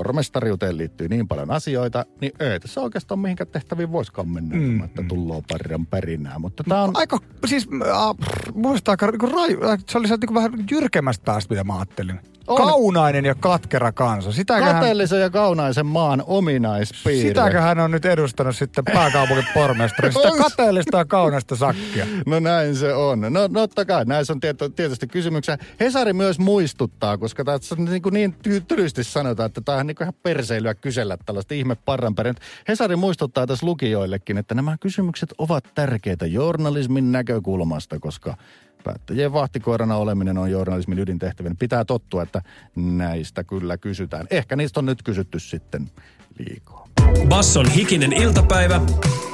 pormestariuteen 0.00 0.78
liittyy 0.78 1.08
niin 1.08 1.28
paljon 1.28 1.50
asioita, 1.50 2.06
niin 2.20 2.32
ei 2.40 2.60
tässä 2.60 2.80
oikeastaan 2.80 3.18
mihinkään 3.18 3.48
tehtäviin 3.48 3.92
voisikaan 3.92 4.28
mennä, 4.28 4.56
mm. 4.56 4.84
että 4.84 5.02
tullaan 5.08 5.42
parran 5.48 5.86
pärinää. 5.86 6.38
Mutta 6.38 6.64
tää 6.64 6.82
on... 6.82 6.90
Aika, 6.94 7.18
siis 7.46 7.68
äh, 7.72 8.28
muista 8.54 8.90
aika, 8.90 9.10
niin 9.10 9.32
raju, 9.32 9.58
se 9.88 9.98
oli 9.98 10.06
sieltä 10.06 10.26
niin 10.26 10.34
vähän 10.34 10.52
jyrkemmästä 10.70 11.24
päästä, 11.24 11.54
mitä 11.54 11.64
mä 11.64 11.76
ajattelin. 11.76 12.20
On. 12.46 12.56
Kaunainen 12.56 13.24
ja 13.24 13.34
katkera 13.34 13.92
kansa. 13.92 14.32
Sitäköhän, 14.32 14.74
Kateellisen 14.74 15.20
ja 15.20 15.30
kaunaisen 15.30 15.86
maan 15.86 16.22
ominaispiirre. 16.26 17.28
Sitäköhän 17.28 17.80
on 17.80 17.90
nyt 17.90 18.04
edustanut 18.04 18.56
sitten 18.56 18.84
pääkaupungin 18.84 19.46
pormestari. 19.54 20.12
Sitä 20.12 20.30
kateellista 20.48 20.98
ja 20.98 21.04
kaunaista 21.04 21.56
sakkia. 21.56 22.06
No 22.26 22.40
näin 22.40 22.76
se 22.76 22.94
on. 22.94 23.20
No, 23.20 23.28
no 23.30 23.68
kai, 23.86 24.04
näissä 24.04 24.32
on 24.32 24.40
tietysti 24.76 25.06
kysymyksiä. 25.06 25.58
Hesari 25.80 26.12
myös 26.12 26.38
muistuttaa, 26.38 27.18
koska 27.18 27.44
tässä 27.44 27.76
niin, 27.78 28.02
kuin 28.02 28.12
niin 28.12 28.34
tylysti 28.68 29.04
sanotaan, 29.04 29.46
että 29.46 29.60
tämä 29.60 29.78
on 29.78 29.86
niin 29.86 29.96
ihan 30.00 30.14
perseilyä 30.22 30.74
kysellä 30.74 31.16
tällaista 31.26 31.54
ihme 31.54 31.74
parranperin. 31.84 32.34
Hesari 32.68 32.96
muistuttaa 32.96 33.46
tässä 33.46 33.66
lukijoillekin, 33.66 34.38
että 34.38 34.54
nämä 34.54 34.76
kysymykset 34.80 35.34
ovat 35.38 35.64
tärkeitä 35.74 36.26
journalismin 36.26 37.12
näkökulmasta, 37.12 37.98
koska 37.98 38.36
päättäjien 38.84 39.32
vahtikoirana 39.32 39.96
oleminen 39.96 40.38
on 40.38 40.50
journalismin 40.50 40.98
ydintehtävä. 40.98 41.50
Pitää 41.58 41.84
tottua, 41.84 42.22
että 42.22 42.42
näistä 42.76 43.44
kyllä 43.44 43.76
kysytään. 43.76 44.26
Ehkä 44.30 44.56
niistä 44.56 44.80
on 44.80 44.86
nyt 44.86 45.02
kysytty 45.02 45.38
sitten 45.38 45.90
liikaa. 46.38 46.88
Basson 47.28 47.70
hikinen 47.70 48.12
iltapäivä, 48.12 48.80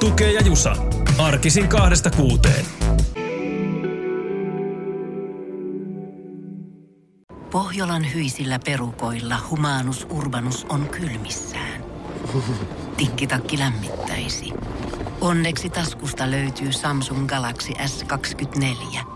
tukee 0.01 0.33
ja 0.33 0.41
jusa. 0.41 0.77
Arkisin 1.19 1.69
kahdesta 1.69 2.11
kuuteen. 2.11 2.65
Pohjolan 7.51 8.15
hyisillä 8.15 8.59
perukoilla 8.65 9.37
humanus 9.51 10.07
urbanus 10.11 10.67
on 10.69 10.89
kylmissään. 10.89 11.85
Tikkitakki 12.97 13.59
lämmittäisi. 13.59 14.53
Onneksi 15.21 15.71
taskusta 15.71 16.31
löytyy 16.31 16.73
Samsung 16.73 17.27
Galaxy 17.27 17.73
S24– 17.73 19.07